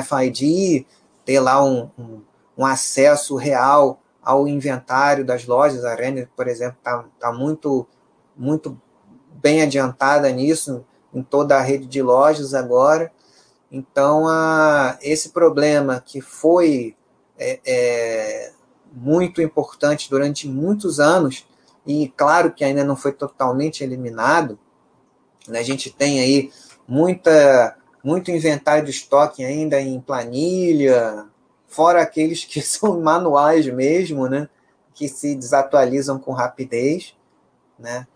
[0.05, 0.87] FID,
[1.25, 2.23] ter lá um, um,
[2.57, 5.85] um, acesso real ao inventário das lojas.
[5.85, 7.87] A Renner, por exemplo, está tá muito,
[8.37, 8.81] muito
[9.41, 13.11] bem adiantada nisso, em toda a rede de lojas agora.
[13.71, 16.97] Então, a, esse problema que foi
[17.39, 18.53] é, é,
[18.93, 21.47] muito importante durante muitos anos,
[21.87, 24.59] e claro que ainda não foi totalmente eliminado,
[25.47, 26.51] né, a gente tem aí
[26.87, 31.27] muita, muito inventário de estoque ainda em planilha,
[31.67, 34.49] fora aqueles que são manuais mesmo, né,
[34.95, 37.15] que se desatualizam com rapidez,
[37.79, 38.07] né,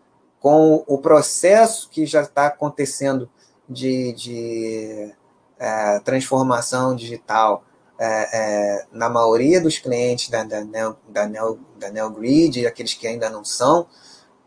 [0.43, 3.31] com o processo que já está acontecendo
[3.69, 5.15] de, de
[5.57, 7.65] é, transformação digital
[7.97, 13.07] é, é, na maioria dos clientes da, da, Neo, da, Neo, da NeoGrid, aqueles que
[13.07, 13.87] ainda não são,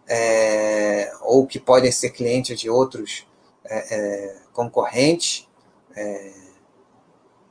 [0.05, 3.25] é, ou que podem ser clientes de outros
[3.63, 5.47] é, é, concorrentes.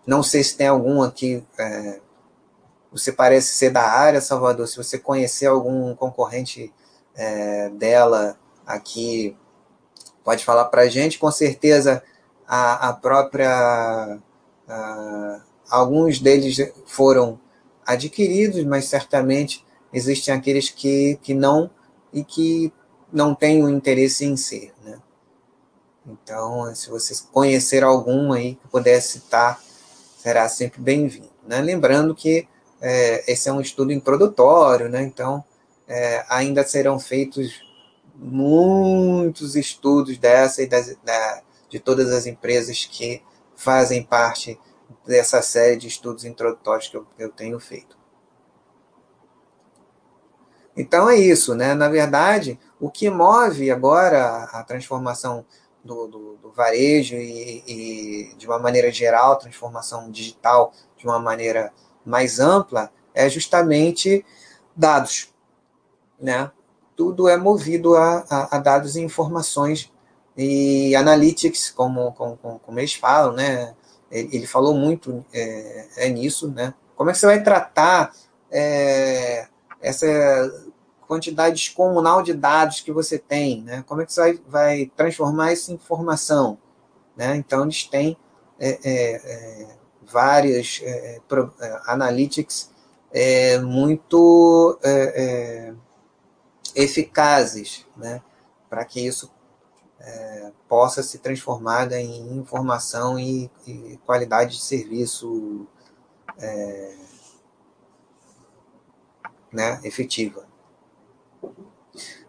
[0.06, 1.42] não sei se tem algum aqui
[2.92, 4.68] você parece ser da área, Salvador.
[4.68, 6.72] Se você conhecer algum concorrente
[7.16, 9.36] é, dela aqui,
[10.22, 11.18] pode falar para a gente.
[11.18, 12.02] Com certeza,
[12.46, 14.18] a, a própria.
[14.68, 15.40] A,
[15.70, 16.56] alguns deles
[16.86, 17.38] foram
[17.86, 21.70] adquiridos, mas certamente existem aqueles que, que não
[22.12, 22.72] e que
[23.12, 24.72] não têm o interesse em ser.
[24.82, 24.98] Né?
[26.06, 29.60] Então, se você conhecer algum aí que puder citar,
[30.18, 31.30] será sempre bem-vindo.
[31.46, 31.60] Né?
[31.60, 32.48] Lembrando que
[32.80, 35.02] é, esse é um estudo introdutório, né?
[35.02, 35.44] então
[35.86, 37.62] é, ainda serão feitos
[38.14, 43.22] muitos estudos dessa e das, da, de todas as empresas que
[43.56, 44.58] fazem parte
[45.06, 47.96] dessa série de estudos introdutórios que eu, que eu tenho feito.
[50.76, 51.74] Então é isso, né?
[51.74, 55.44] Na verdade, o que move agora a transformação
[55.84, 61.72] do, do, do varejo e, e, de uma maneira geral, transformação digital de uma maneira
[62.04, 64.24] mais ampla, é justamente
[64.74, 65.33] dados,
[66.24, 66.50] né?
[66.96, 69.92] Tudo é movido a, a, a dados e informações
[70.36, 73.74] e analytics, como, como, como eles falam, né?
[74.14, 76.72] ele falou muito é, é, nisso, né?
[76.94, 78.12] Como é que você vai tratar
[78.50, 79.48] é,
[79.80, 80.06] essa
[81.08, 83.84] quantidade descomunal de dados que você tem, né?
[83.86, 86.58] Como é que você vai, vai transformar isso em informação,
[87.16, 87.34] né?
[87.36, 88.16] Então eles têm
[88.58, 89.66] é, é, é
[90.06, 91.52] várias é, pro,
[91.86, 92.72] analytics
[93.62, 94.78] muito
[96.74, 98.22] eficazes, né?
[98.68, 99.32] Para que isso
[100.00, 105.66] é, possa se transformar em informação e, e qualidade de serviço
[106.38, 106.96] é,
[109.52, 110.46] né, efetiva.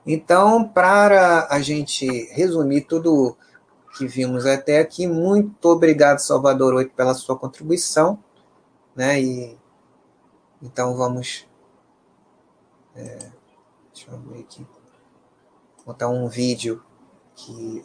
[0.05, 3.35] Então, para a gente resumir tudo
[3.97, 8.23] que vimos até aqui, muito obrigado, Salvador Oito, pela sua contribuição.
[8.95, 9.57] Né, e,
[10.61, 11.47] então, vamos.
[12.95, 13.34] É,
[13.95, 14.67] deixa eu ver aqui.
[15.85, 16.83] Botar um vídeo
[17.33, 17.83] que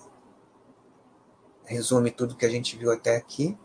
[1.64, 3.56] resume tudo que a gente viu até aqui.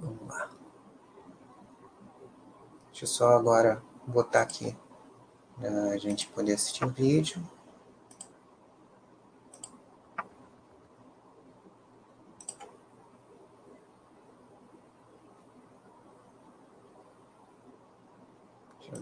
[0.00, 0.50] Vamos lá.
[2.86, 4.76] Deixa eu só agora botar aqui
[5.54, 7.55] para a gente poder assistir o vídeo.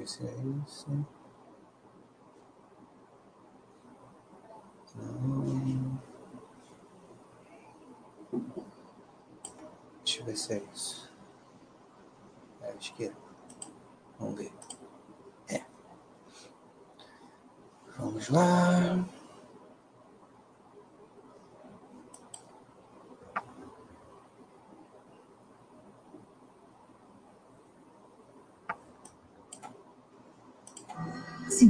[0.04, 0.34] Ver se é
[0.66, 1.06] isso.
[4.96, 6.00] Não.
[10.04, 11.12] Deixa eu ver se é isso.
[12.60, 13.16] É a esquerda.
[14.18, 14.52] Vamos ver.
[15.48, 15.64] É.
[17.96, 19.08] Vamos lá.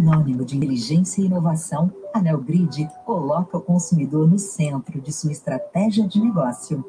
[0.04, 6.06] Sinônimo de inteligência e inovação, a Neogrid coloca o consumidor no centro de sua estratégia
[6.06, 6.84] de negócio.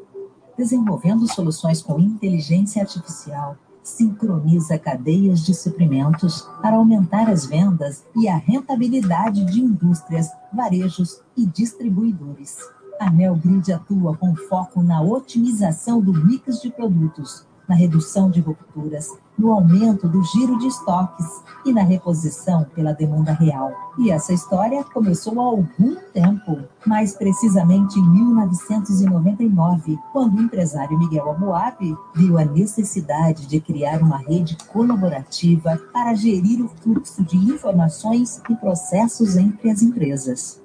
[0.57, 8.35] Desenvolvendo soluções com inteligência artificial, sincroniza cadeias de suprimentos para aumentar as vendas e a
[8.35, 12.57] rentabilidade de indústrias, varejos e distribuidores.
[12.99, 19.09] A Neogrid atua com foco na otimização do mix de produtos, na redução de rupturas,
[19.37, 21.25] no aumento do giro de estoques
[21.65, 23.71] e na reposição pela demanda real.
[23.97, 31.29] E essa história começou há algum tempo, mais precisamente em 1999, quando o empresário Miguel
[31.31, 38.41] Amoabe viu a necessidade de criar uma rede colaborativa para gerir o fluxo de informações
[38.49, 40.61] e processos entre as empresas.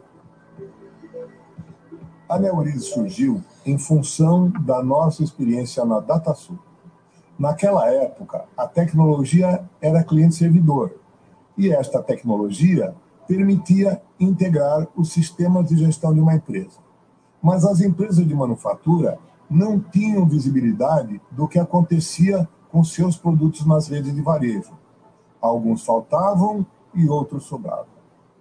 [2.29, 6.59] A Neuriz surgiu em função da nossa experiência na DataSul
[7.41, 10.91] Naquela época, a tecnologia era cliente-servidor
[11.57, 12.95] e esta tecnologia
[13.27, 16.79] permitia integrar os sistemas de gestão de uma empresa.
[17.43, 19.19] Mas as empresas de manufatura
[19.49, 24.73] não tinham visibilidade do que acontecia com seus produtos nas redes de varejo.
[25.41, 27.87] Alguns faltavam e outros sobravam.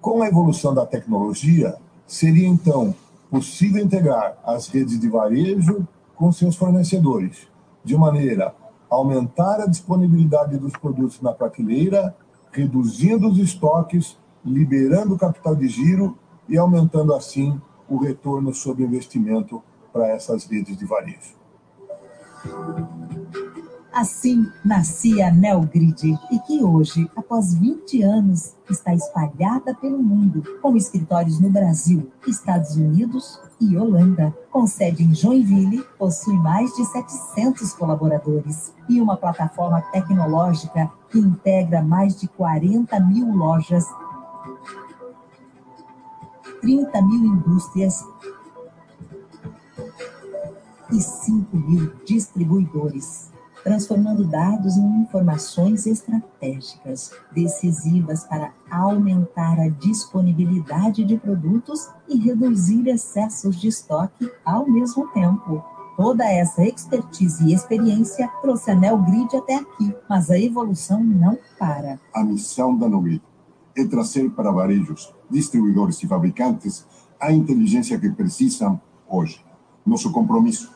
[0.01, 2.93] Com a evolução da tecnologia, seria então
[3.31, 5.87] possível integrar as redes de varejo
[6.17, 7.47] com seus fornecedores,
[7.81, 8.53] de maneira
[8.89, 12.15] aumentar a disponibilidade dos produtos na prateleira,
[12.51, 16.17] reduzindo os estoques, liberando capital de giro
[16.47, 19.61] e aumentando assim o retorno sobre investimento
[19.91, 21.37] para essas redes de varejo.
[23.91, 30.75] Assim nascia a Neogrid e que hoje, após 20 anos, está espalhada pelo mundo, com
[30.75, 34.31] escritórios no Brasil, Estados Unidos e Holanda.
[34.51, 41.81] Com sede em Joinville, possui mais de 700 colaboradores e uma plataforma tecnológica que integra
[41.81, 43.85] mais de 40 mil lojas,
[46.61, 48.05] 30 mil indústrias
[50.91, 53.31] e 5 mil distribuidores
[53.63, 63.59] transformando dados em informações estratégicas decisivas para aumentar a disponibilidade de produtos e reduzir excessos
[63.59, 65.63] de estoque ao mesmo tempo.
[65.97, 71.99] Toda essa expertise e experiência trouxe a Neogrid até aqui, mas a evolução não para.
[72.13, 73.21] A missão da Neogrid
[73.75, 76.85] é trazer para varejos, distribuidores e fabricantes
[77.19, 78.79] a inteligência que precisam
[79.09, 79.43] hoje.
[79.85, 80.71] Nosso compromisso,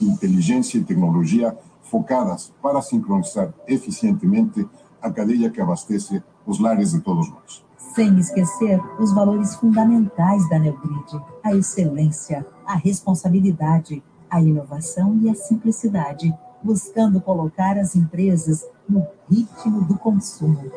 [0.00, 1.56] inteligência e tecnologia
[1.90, 4.68] focadas para sincronizar eficientemente
[5.00, 7.64] a cadeia que abastece os lares de todos nós.
[7.94, 15.34] Sem esquecer os valores fundamentais da Neogrid, a excelência, a responsabilidade, a inovação e a
[15.34, 16.32] simplicidade,
[16.62, 20.70] buscando colocar as empresas no ritmo do consumo.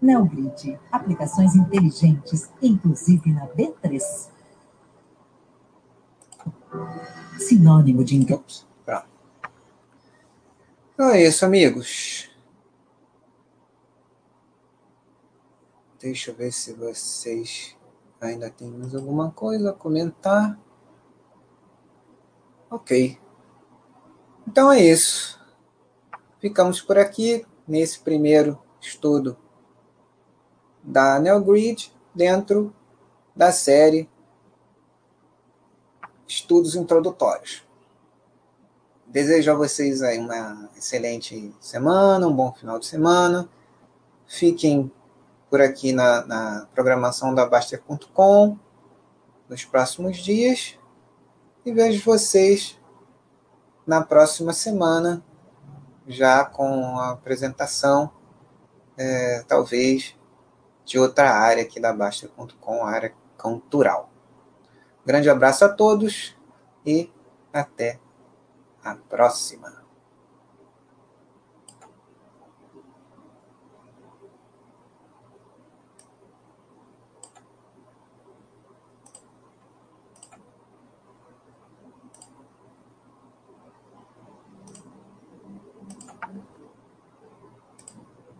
[0.00, 4.00] Neogrid, aplicações inteligentes, inclusive na B3.
[7.38, 8.71] Sinônimo de Ops.
[10.94, 12.30] Então é isso, amigos.
[15.98, 17.76] Deixa eu ver se vocês
[18.20, 20.58] ainda têm mais alguma coisa a comentar.
[22.70, 23.18] Ok.
[24.46, 25.40] Então é isso.
[26.40, 29.38] Ficamos por aqui nesse primeiro estudo
[30.82, 32.74] da NeoGrid dentro
[33.34, 34.10] da série
[36.26, 37.64] Estudos Introdutórios.
[39.12, 43.46] Desejo a vocês aí uma excelente semana, um bom final de semana.
[44.26, 44.90] Fiquem
[45.50, 48.56] por aqui na, na programação da Baster.com
[49.50, 50.78] nos próximos dias
[51.62, 52.80] e vejo vocês
[53.86, 55.22] na próxima semana,
[56.08, 58.10] já com a apresentação,
[58.96, 60.16] é, talvez,
[60.86, 64.10] de outra área aqui da Baster.com, área cultural.
[65.04, 66.34] Grande abraço a todos
[66.86, 67.12] e
[67.52, 68.00] até
[68.84, 69.81] a próxima.